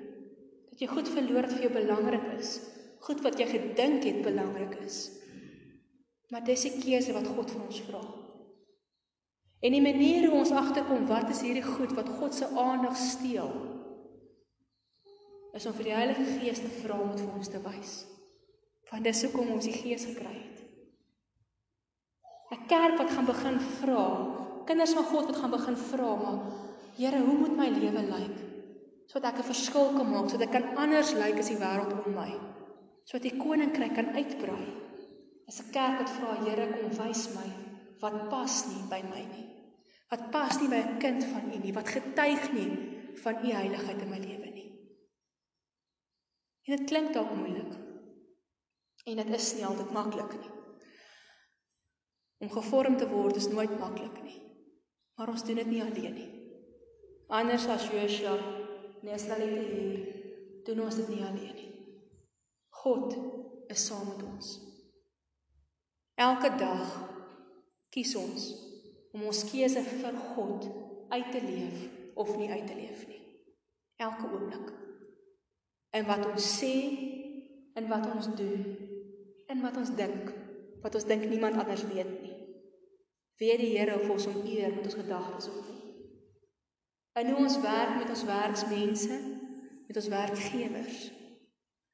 Dat 0.70 0.80
jy 0.80 0.88
goed 0.88 1.10
verloor 1.10 1.42
wat 1.42 1.54
vir 1.54 1.62
jou 1.62 1.74
belangrik 1.74 2.26
is, 2.40 2.60
goed 3.00 3.22
wat 3.22 3.40
jy 3.40 3.46
gedink 3.46 4.04
het 4.04 4.22
belangrik 4.22 4.76
is. 4.86 5.12
Maar 6.30 6.44
dis 6.44 6.66
'n 6.66 6.82
keuse 6.82 7.14
wat 7.14 7.28
God 7.28 7.52
van 7.52 7.62
ons 7.62 7.82
vra. 7.82 8.04
En 9.60 9.72
die 9.72 9.82
manier 9.82 10.30
hoe 10.30 10.40
ons 10.40 10.52
agterkom 10.52 11.08
wat 11.08 11.30
is 11.30 11.42
hierdie 11.42 11.64
goed 11.64 11.92
wat 11.92 12.10
God 12.10 12.34
se 12.34 12.48
aandag 12.48 12.96
steel, 12.98 13.52
is 15.54 15.66
om 15.66 15.74
vir 15.74 15.84
die 15.84 15.94
Heilige 15.94 16.26
Gees 16.40 16.60
te 16.60 16.70
vra 16.84 17.00
om 17.00 17.10
dit 17.10 17.20
vir 17.20 17.36
ons 17.36 17.48
te 17.48 17.62
wys. 17.62 18.19
Want 18.90 19.04
dis 19.04 19.24
hoekom 19.24 19.52
ons 19.54 19.66
die 19.66 19.76
Gees 19.76 20.06
gekry 20.10 20.34
het. 20.34 20.58
'n 22.52 22.66
Kerk 22.68 22.98
wat 22.98 23.12
gaan 23.12 23.26
begin 23.26 23.60
vra, 23.60 24.06
kinders 24.66 24.94
van 24.94 25.06
God 25.12 25.26
wat 25.30 25.36
gaan 25.36 25.52
begin 25.52 25.78
vra, 25.78 26.16
maar 26.16 26.40
Here, 27.00 27.20
hoe 27.24 27.38
moet 27.38 27.56
my 27.56 27.70
lewe 27.70 28.02
lyk? 28.02 28.38
Sodat 29.08 29.34
ek 29.34 29.40
'n 29.40 29.52
verskil 29.54 29.94
kan 29.96 30.10
maak, 30.12 30.30
sodat 30.30 30.50
ek 30.50 30.52
kan 30.52 30.76
anders 30.76 31.14
lyk 31.14 31.38
as 31.40 31.48
die 31.48 31.62
wêreld 31.62 31.94
om 32.06 32.14
my. 32.14 32.32
Sodat 33.06 33.30
die 33.30 33.40
koninkryk 33.40 33.94
kan 33.96 34.10
uitbrei. 34.16 34.66
As 35.48 35.62
'n 35.62 35.72
kerk 35.72 36.00
wat 36.00 36.10
vra, 36.10 36.36
Here, 36.44 36.68
kom 36.68 36.92
wys 36.92 37.34
my 37.36 37.50
wat 38.02 38.30
pas 38.30 38.66
nie 38.68 38.84
by 38.90 39.02
my 39.12 39.24
nie. 39.36 39.48
Wat 40.10 40.32
pas 40.32 40.60
nie 40.62 40.70
by 40.70 40.82
'n 40.82 41.00
kind 41.00 41.24
van 41.24 41.52
U 41.54 41.58
nie, 41.58 41.74
wat 41.74 41.88
getuig 41.88 42.52
nie 42.54 42.72
van 43.24 43.36
U 43.46 43.52
heiligheid 43.52 44.02
in 44.02 44.10
my 44.10 44.20
lewe 44.20 44.50
nie. 44.52 44.72
En 46.68 46.78
dit 46.78 46.88
klink 46.88 47.14
dalk 47.14 47.36
moeilik. 47.36 47.89
En 49.06 49.16
dit 49.16 49.30
is 49.36 49.54
nie 49.56 49.66
altyd 49.66 49.92
maklik 49.92 50.34
nie. 50.40 50.52
Om 52.40 52.52
gevorm 52.52 52.98
te 52.98 53.08
word 53.10 53.36
is 53.36 53.50
nooit 53.52 53.80
maklik 53.80 54.22
nie. 54.24 54.38
Maar 55.20 55.34
ons 55.34 55.44
doen 55.44 55.60
dit 55.60 55.68
nie 55.68 55.84
alleen 55.84 56.16
nie. 56.16 56.30
Anders 57.28 57.68
as 57.68 57.88
Joshua, 57.92 58.38
neerstelling 59.06 59.56
hier, 59.60 60.00
doen 60.66 60.82
ons 60.86 60.96
dit 60.96 61.12
nie 61.12 61.24
alleen 61.26 61.56
nie. 61.56 61.70
God 62.82 63.16
is 63.70 63.86
saam 63.86 64.08
met 64.08 64.24
ons. 64.24 64.56
Elke 66.20 66.52
dag 66.60 66.96
kies 67.94 68.16
ons 68.20 68.50
om 69.16 69.26
ons 69.30 69.46
keuse 69.52 69.84
vir 69.88 70.20
God 70.36 70.68
uit 71.10 71.32
te 71.34 71.42
leef 71.44 71.88
of 72.20 72.36
nie 72.38 72.50
uit 72.52 72.68
te 72.68 72.76
leef 72.78 73.06
nie. 73.08 73.22
Elke 74.00 74.28
oomblik 74.30 74.72
in 75.98 76.06
wat 76.06 76.26
ons 76.30 76.46
sê, 76.60 76.74
in 77.80 77.88
wat 77.90 78.06
ons 78.14 78.30
doen, 78.38 78.66
in 79.50 79.62
wat 79.66 79.78
ons 79.82 79.92
dink, 79.98 80.32
wat 80.84 80.96
ons 80.96 81.08
dink 81.10 81.26
niemand 81.26 81.58
anders 81.58 81.86
weet 81.90 82.10
nie. 82.22 82.36
Weet 83.40 83.62
die 83.64 83.72
Here 83.74 83.96
of 83.98 84.10
ons 84.12 84.28
hom 84.30 84.44
eer 84.46 84.74
met 84.76 84.86
ons 84.86 84.98
gedagtes 85.00 85.48
of 85.50 85.62
nie. 85.66 85.78
En 87.20 87.32
hoe 87.32 87.40
ons 87.44 87.60
werk 87.64 87.96
met 87.98 88.12
ons 88.14 88.26
werksmense, 88.28 89.20
met 89.88 89.98
ons 89.98 90.10
werkgewers. 90.12 91.00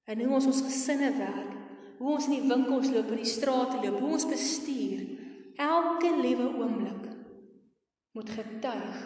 En 0.06 0.22
hoe 0.22 0.34
ons 0.38 0.50
ons 0.52 0.64
gesinne 0.68 1.12
werk, 1.18 1.54
hoe 1.98 2.12
ons 2.18 2.28
in 2.28 2.36
die 2.36 2.50
winkels 2.50 2.92
loop, 2.92 3.14
in 3.14 3.24
die 3.24 3.30
strate 3.30 3.80
loop, 3.80 4.02
hoe 4.02 4.12
ons 4.18 4.28
bestuur, 4.30 5.06
elke 5.56 6.12
liewe 6.20 6.50
oomblik 6.60 7.08
moet 8.16 8.30
getuig 8.36 9.00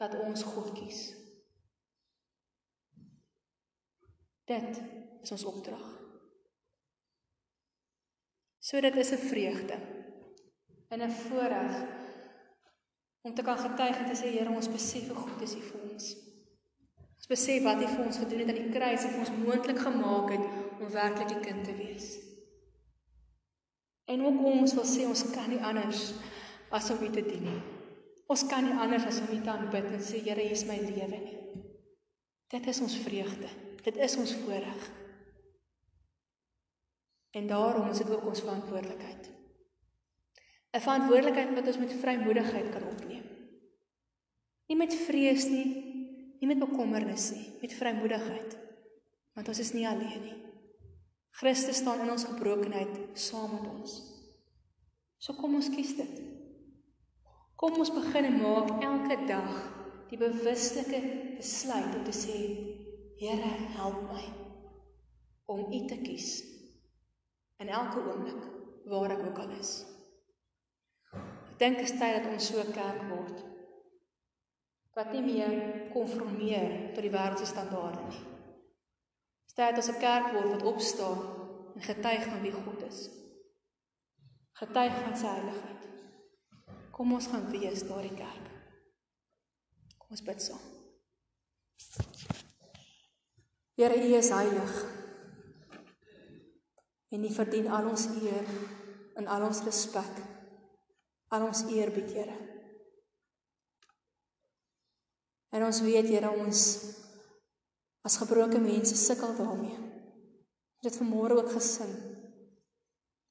dat 0.00 0.18
ons 0.20 0.44
God 0.52 0.70
kies. 0.76 1.00
Dit 4.50 4.80
is 5.22 5.32
ons 5.32 5.44
opdrag. 5.48 5.88
So 8.70 8.80
dit 8.80 8.96
is 8.96 9.10
'n 9.10 9.26
vreugde 9.30 9.76
en 10.88 11.00
'n 11.02 11.10
voorreg 11.10 11.74
om 13.20 13.34
te 13.34 13.42
kan 13.42 13.58
getuig 13.58 13.96
en 13.98 14.06
te 14.06 14.16
sê 14.22 14.26
Here 14.30 14.50
ons 14.50 14.68
besef 14.68 15.08
hoe 15.08 15.16
goed 15.16 15.40
is 15.42 15.54
U 15.54 15.60
vir 15.60 15.80
ons. 15.90 16.04
Ons 17.16 17.26
besef 17.26 17.62
wat 17.62 17.82
U 17.82 17.86
vir 17.86 18.04
ons 18.04 18.18
gedoen 18.18 18.38
het 18.38 18.48
aan 18.48 18.62
die 18.62 18.74
kruis 18.76 19.04
en 19.04 19.18
ons 19.18 19.30
moontlik 19.44 19.78
gemaak 19.78 20.30
het 20.30 20.44
om 20.80 20.88
werklik 20.88 21.28
die 21.28 21.40
kind 21.40 21.64
te 21.64 21.74
wees. 21.76 22.18
En 24.04 24.24
ook 24.24 24.44
ons 24.44 24.74
wil 24.74 24.88
sê 24.94 25.06
ons 25.06 25.30
kan 25.30 25.48
nie 25.50 25.62
anders 25.62 26.14
as 26.70 26.90
om 26.90 27.02
U 27.02 27.10
te 27.10 27.26
dien 27.26 27.42
nie. 27.42 27.62
Ons 28.26 28.46
kan 28.46 28.64
nie 28.64 28.78
anders 28.84 29.04
as 29.04 29.20
om 29.20 29.36
U 29.36 29.42
te 29.42 29.50
aanbid 29.50 29.84
en 29.84 30.00
sê 30.00 30.22
Here 30.22 30.40
hier 30.40 30.50
is 30.50 30.64
my 30.64 30.78
lewe 30.78 31.18
nie. 31.18 31.38
Dit 32.48 32.66
is 32.66 32.80
ons 32.80 32.96
vreugde. 32.96 33.48
Dit 33.82 33.96
is 33.96 34.16
ons 34.16 34.34
voorreg. 34.34 34.90
En 37.30 37.46
daarom 37.46 37.90
is 37.90 37.98
dit 37.98 38.10
ook 38.10 38.26
ons 38.26 38.40
verantwoordelikheid. 38.40 39.30
'n 40.70 40.80
Verantwoordelikheid 40.80 41.54
wat 41.54 41.66
ons 41.66 41.78
met 41.78 41.92
vrymoedigheid 41.92 42.68
kan 42.70 42.82
opneem. 42.86 43.24
Nie 44.66 44.76
met 44.76 44.94
vrees 44.94 45.48
nie, 45.50 45.66
nie 46.40 46.46
met 46.46 46.58
bekommernis 46.58 47.30
nie, 47.34 47.46
met 47.60 47.74
vrymoedigheid. 47.74 48.58
Want 49.34 49.48
ons 49.48 49.58
is 49.58 49.72
nie 49.72 49.88
alleen 49.88 50.22
nie. 50.22 50.38
Christus 51.30 51.76
staan 51.76 52.00
in 52.00 52.10
ons 52.10 52.24
gebrokenheid 52.24 52.98
saam 53.18 53.50
met 53.54 53.70
ons. 53.70 53.96
So 55.18 55.34
kom 55.34 55.54
ons 55.54 55.70
kies 55.70 55.96
dit. 55.96 56.20
Kom 57.56 57.76
ons 57.78 57.92
begin 57.92 58.40
maak 58.40 58.82
elke 58.82 59.18
dag 59.26 59.50
die 60.10 60.18
bewuslike 60.18 61.00
besluit 61.36 61.94
om 61.94 62.04
te 62.04 62.14
sê 62.14 62.38
Here, 63.20 63.50
help 63.76 64.00
my 64.08 64.22
om 65.44 65.66
U 65.68 65.80
te 65.90 65.98
kies 66.00 66.38
in 67.60 67.68
elke 67.68 68.00
oomblik 68.00 68.42
waar 68.88 69.10
ek 69.10 69.24
ook 69.28 69.38
al 69.38 69.54
is. 69.60 69.72
Ek 71.12 71.58
dink 71.60 71.82
is 71.84 71.92
tyd 71.92 72.16
dat 72.16 72.30
ons 72.32 72.46
so 72.48 72.62
kerk 72.72 73.02
word. 73.10 73.42
Wat 74.96 75.12
nie 75.12 75.22
meer 75.22 75.56
konformeer 75.92 76.94
tot 76.94 77.04
die 77.04 77.12
wêreld 77.12 77.38
se 77.38 77.50
standaarde 77.50 78.06
nie. 78.08 78.22
Staat 79.52 79.78
as 79.78 79.90
'n 79.92 80.00
kerk 80.00 80.32
word 80.32 80.48
wat 80.54 80.68
opstaan 80.72 81.20
en 81.74 81.82
getuig 81.82 82.24
van 82.24 82.40
wie 82.40 82.52
God 82.52 82.82
is. 82.88 83.10
Getuig 84.52 84.94
van 85.02 85.16
sy 85.16 85.26
heiligheid. 85.26 85.84
Kom 86.90 87.12
ons 87.12 87.26
gaan 87.26 87.50
wees 87.50 87.82
daardie 87.88 88.16
kerk. 88.16 88.46
Kom 89.98 90.10
ons 90.10 90.22
bid 90.22 90.42
saam. 90.42 90.64
Here, 93.76 93.96
U 93.96 94.16
is 94.16 94.28
heilig. 94.28 94.99
En 97.10 97.24
U 97.24 97.30
verdien 97.34 97.66
al 97.74 97.88
ons 97.90 98.06
eer 98.22 98.46
en 99.18 99.26
al 99.26 99.46
ons 99.46 99.62
respek. 99.66 100.20
Al 101.34 101.46
ons 101.46 101.64
eerbied, 101.70 102.12
Here. 102.14 102.36
En 105.50 105.64
ons 105.66 105.80
weet, 105.82 106.06
Here, 106.08 106.30
ons 106.30 106.60
as 108.06 108.16
gebroke 108.22 108.60
mense 108.62 108.96
sukkel 108.96 109.34
daarmee. 109.36 109.76
Het 110.80 110.96
vanmôre 110.96 111.36
ook 111.36 111.50
gesing. 111.52 111.90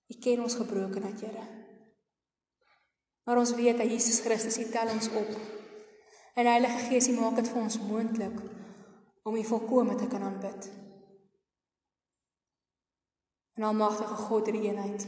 U 0.09 0.19
ken 0.21 0.43
ons 0.43 0.59
gebrokenheid, 0.59 1.23
Here. 1.23 1.47
Maar 3.23 3.37
ons 3.37 3.55
weet 3.55 3.77
dat 3.77 3.91
Jesus 3.91 4.19
Christus 4.25 4.59
U 4.59 4.67
tel 4.73 4.91
ons 4.91 5.09
op. 5.13 5.33
En 6.35 6.45
Heilige 6.45 6.85
Gees, 6.89 7.07
U 7.07 7.17
maak 7.19 7.39
dit 7.39 7.47
vir 7.47 7.61
ons 7.61 7.79
moontlik 7.87 8.39
om 9.23 9.35
U 9.35 9.43
volkome 9.43 9.95
te 9.95 10.07
kan 10.11 10.23
aanbid. 10.25 10.69
En 13.59 13.65
almagtige 13.65 14.15
God, 14.15 14.45
die 14.47 14.69
eenheid. 14.69 15.03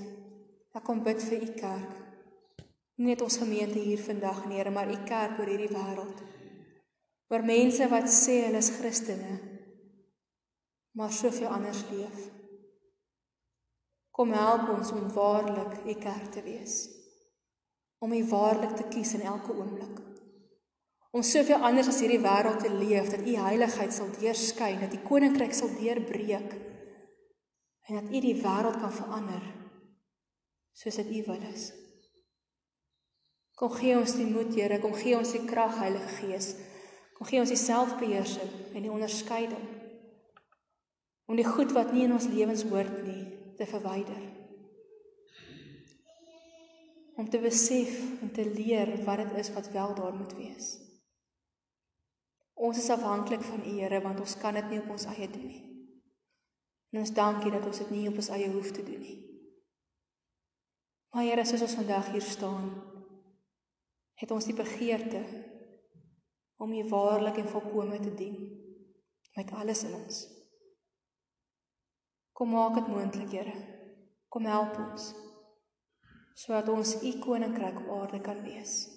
Ek 0.76 0.84
kom 0.84 1.00
bid 1.06 1.22
vir 1.24 1.40
U 1.40 1.54
kerk. 1.56 1.92
Nie 3.00 3.14
net 3.14 3.22
ons 3.24 3.38
gemeente 3.40 3.80
hier 3.80 4.00
vandag, 4.04 4.42
Here, 4.52 4.74
maar 4.76 4.90
U 4.92 4.98
kerk 5.08 5.38
oor 5.40 5.48
hierdie 5.48 5.70
wêreld. 5.72 6.18
Oor 7.32 7.46
mense 7.48 7.86
wat 7.94 8.10
sê 8.12 8.42
hulle 8.44 8.60
is 8.60 8.74
Christene, 8.76 9.38
maar 11.00 11.14
soveel 11.16 11.48
anders 11.48 11.80
leef. 11.94 12.26
Kom 14.12 14.34
help 14.36 14.68
ons 14.74 14.92
om 14.98 15.06
waarlik 15.16 15.86
U 15.86 15.96
kerk 16.04 16.26
te 16.36 16.44
wees. 16.44 16.82
Om 18.04 18.18
U 18.18 18.20
waarlik 18.34 18.74
te 18.82 18.90
kies 18.92 19.14
in 19.16 19.24
elke 19.32 19.56
oomblik. 19.56 20.02
Om 21.16 21.24
soveel 21.24 21.64
anders 21.70 21.88
as 21.94 22.02
hierdie 22.04 22.20
wêreld 22.20 22.60
te 22.66 22.74
leef 22.84 23.14
dat 23.16 23.24
U 23.24 23.38
heiligheid 23.46 23.96
sal 23.96 24.12
deurskyn, 24.20 24.84
dat 24.84 25.00
U 25.00 25.02
koninkryk 25.08 25.56
sal 25.56 25.72
deurbreek 25.80 26.60
en 27.90 27.98
dat 28.00 28.10
U 28.14 28.22
die 28.24 28.38
wêreld 28.42 28.80
kan 28.82 28.94
verander 28.94 29.44
soos 30.78 30.98
dit 31.02 31.10
U 31.18 31.24
wil 31.32 31.46
is. 31.52 31.72
Kom 33.58 33.74
gee 33.78 33.98
ons 33.98 34.16
die 34.18 34.26
moed, 34.26 34.56
Here, 34.58 34.80
kom 34.82 34.94
gee 34.98 35.14
ons 35.18 35.36
die 35.36 35.44
krag, 35.46 35.76
Heilige 35.78 36.16
Gees. 36.18 36.56
Kom 37.18 37.28
gee 37.30 37.42
ons 37.44 37.52
die 37.54 37.60
selfbeheersing 37.60 38.74
en 38.74 38.82
die 38.82 38.94
onderskeiding 38.94 39.68
om 41.32 41.38
die 41.40 41.48
goed 41.48 41.72
wat 41.72 41.94
nie 41.96 42.04
in 42.04 42.12
ons 42.12 42.28
lewens 42.28 42.66
hoort 42.68 42.96
nie 43.06 43.22
te 43.56 43.64
verwyder. 43.70 44.20
Om 47.16 47.30
te 47.32 47.40
besef 47.40 47.94
en 48.20 48.34
te 48.36 48.44
leer 48.50 48.98
wat 49.06 49.22
dit 49.22 49.38
is 49.40 49.54
wat 49.56 49.70
wel 49.72 49.96
daar 49.96 50.18
moet 50.18 50.34
wees. 50.36 50.74
Ons 52.54 52.82
is 52.84 52.92
afhanklik 52.92 53.46
van 53.48 53.64
U 53.64 53.78
Here 53.80 54.02
want 54.04 54.20
ons 54.20 54.36
kan 54.44 54.60
dit 54.60 54.74
nie 54.74 54.82
op 54.82 54.92
ons 54.98 55.08
eie 55.14 55.30
doen 55.32 55.48
nie. 55.48 55.71
En 56.92 57.00
ons 57.00 57.14
dankie 57.16 57.52
dat 57.52 57.66
ons 57.66 57.82
dit 57.84 57.92
nie 57.96 58.08
op 58.10 58.20
ons 58.20 58.32
eie 58.36 58.50
hoef 58.52 58.72
te 58.76 58.84
doen 58.84 59.00
nie. 59.00 59.18
Maar 61.12 61.28
Here, 61.28 61.46
soos 61.46 61.64
ons 61.68 61.78
vandag 61.80 62.12
hier 62.12 62.24
staan, 62.24 62.70
het 64.20 64.32
ons 64.32 64.48
die 64.48 64.56
begeerte 64.56 65.24
om 66.62 66.72
U 66.72 66.84
waarlik 66.92 67.42
en 67.42 67.50
volkome 67.52 68.00
te 68.00 68.14
dien 68.16 68.38
met 69.36 69.52
alles 69.52 69.84
in 69.88 69.96
ons. 69.98 70.22
Kom 72.32 72.52
maak 72.54 72.78
dit 72.80 72.88
moontlik, 72.88 73.32
Here. 73.32 73.58
Kom 74.32 74.48
help 74.48 74.80
ons 74.80 75.12
sodat 76.42 76.70
ons 76.74 76.96
u 77.04 77.12
koninkryk 77.22 77.84
op 77.84 77.90
aarde 77.98 78.22
kan 78.24 78.40
wees. 78.42 78.88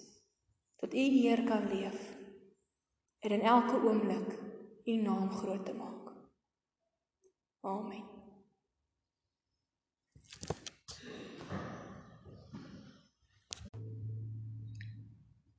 Tot 0.81 0.93
u 0.93 1.03
eer 1.03 1.43
kan 1.45 1.67
leef 1.69 1.99
en 3.19 3.35
in 3.37 3.41
elke 3.41 3.75
oomblik 3.83 4.39
u 4.85 4.95
naam 4.95 5.29
groot 5.29 5.65
te 5.65 5.73
maak. 5.73 6.14
Amen. 7.65 8.03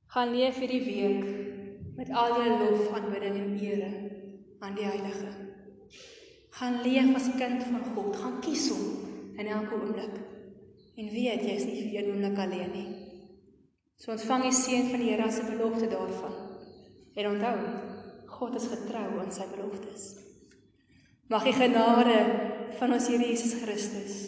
Gaan 0.07 0.31
leef 0.31 0.57
hierdie 0.57 0.83
week 0.85 1.25
met 1.95 2.09
al 2.09 2.39
jou 2.39 2.55
lof, 2.63 2.87
aanbidding 2.95 3.35
en 3.43 3.59
ere 3.59 3.91
aan 4.59 4.79
die 4.79 4.87
Heilige 4.87 5.47
gaan 6.57 6.81
leef 6.81 7.15
as 7.15 7.27
kind 7.37 7.63
van 7.63 7.83
God, 7.93 8.15
gaan 8.17 8.39
kies 8.41 8.69
hom 8.73 8.85
in 9.37 9.49
elke 9.53 9.77
oomblik. 9.77 10.15
En 10.97 11.09
weet 11.13 11.43
jy 11.45 11.57
is 11.59 11.65
nie 11.69 11.83
vir 11.83 11.97
een 11.99 12.13
oomblik 12.13 12.39
alleen 12.41 12.71
nie. 12.73 12.87
So 14.01 14.13
ontvang 14.15 14.47
die 14.47 14.55
seën 14.57 14.89
van 14.89 15.03
die 15.03 15.11
Here 15.11 15.27
as 15.27 15.37
'n 15.41 15.51
belofte 15.51 15.89
daarvan. 15.91 16.33
En 17.15 17.29
onthou, 17.33 17.57
God 18.25 18.55
is 18.55 18.67
getrou 18.73 19.19
aan 19.19 19.31
sy 19.31 19.45
beloftes. 19.53 20.26
Mag 21.27 21.43
die 21.43 21.55
genade 21.55 22.17
van 22.79 22.93
ons 22.95 23.07
Here 23.11 23.25
Jesus 23.25 23.57
Christus 23.61 24.19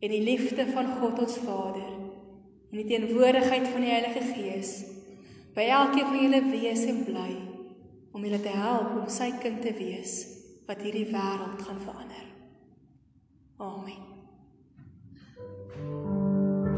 en 0.00 0.12
die 0.14 0.22
liefde 0.24 0.66
van 0.70 0.92
God 1.00 1.18
ons 1.26 1.38
Vader 1.42 1.88
en 2.70 2.78
die 2.78 2.86
teenwoordigheid 2.86 3.66
van 3.68 3.84
die 3.84 3.90
Heilige 3.90 4.22
Gees 4.30 4.74
by 5.56 5.66
elkeen 5.74 6.06
van 6.06 6.20
julle 6.22 6.42
wees 6.52 6.84
en 6.90 7.02
bly 7.08 7.32
om 8.14 8.24
julle 8.24 8.40
te 8.42 8.54
help 8.54 8.94
om 9.00 9.10
sy 9.10 9.32
kind 9.42 9.58
te 9.64 9.74
wees 9.78 10.20
wat 10.70 10.86
hierdie 10.86 11.08
wêreld 11.10 11.66
gaan 11.66 11.82
verander. 11.82 12.30
Amen. 13.58 14.09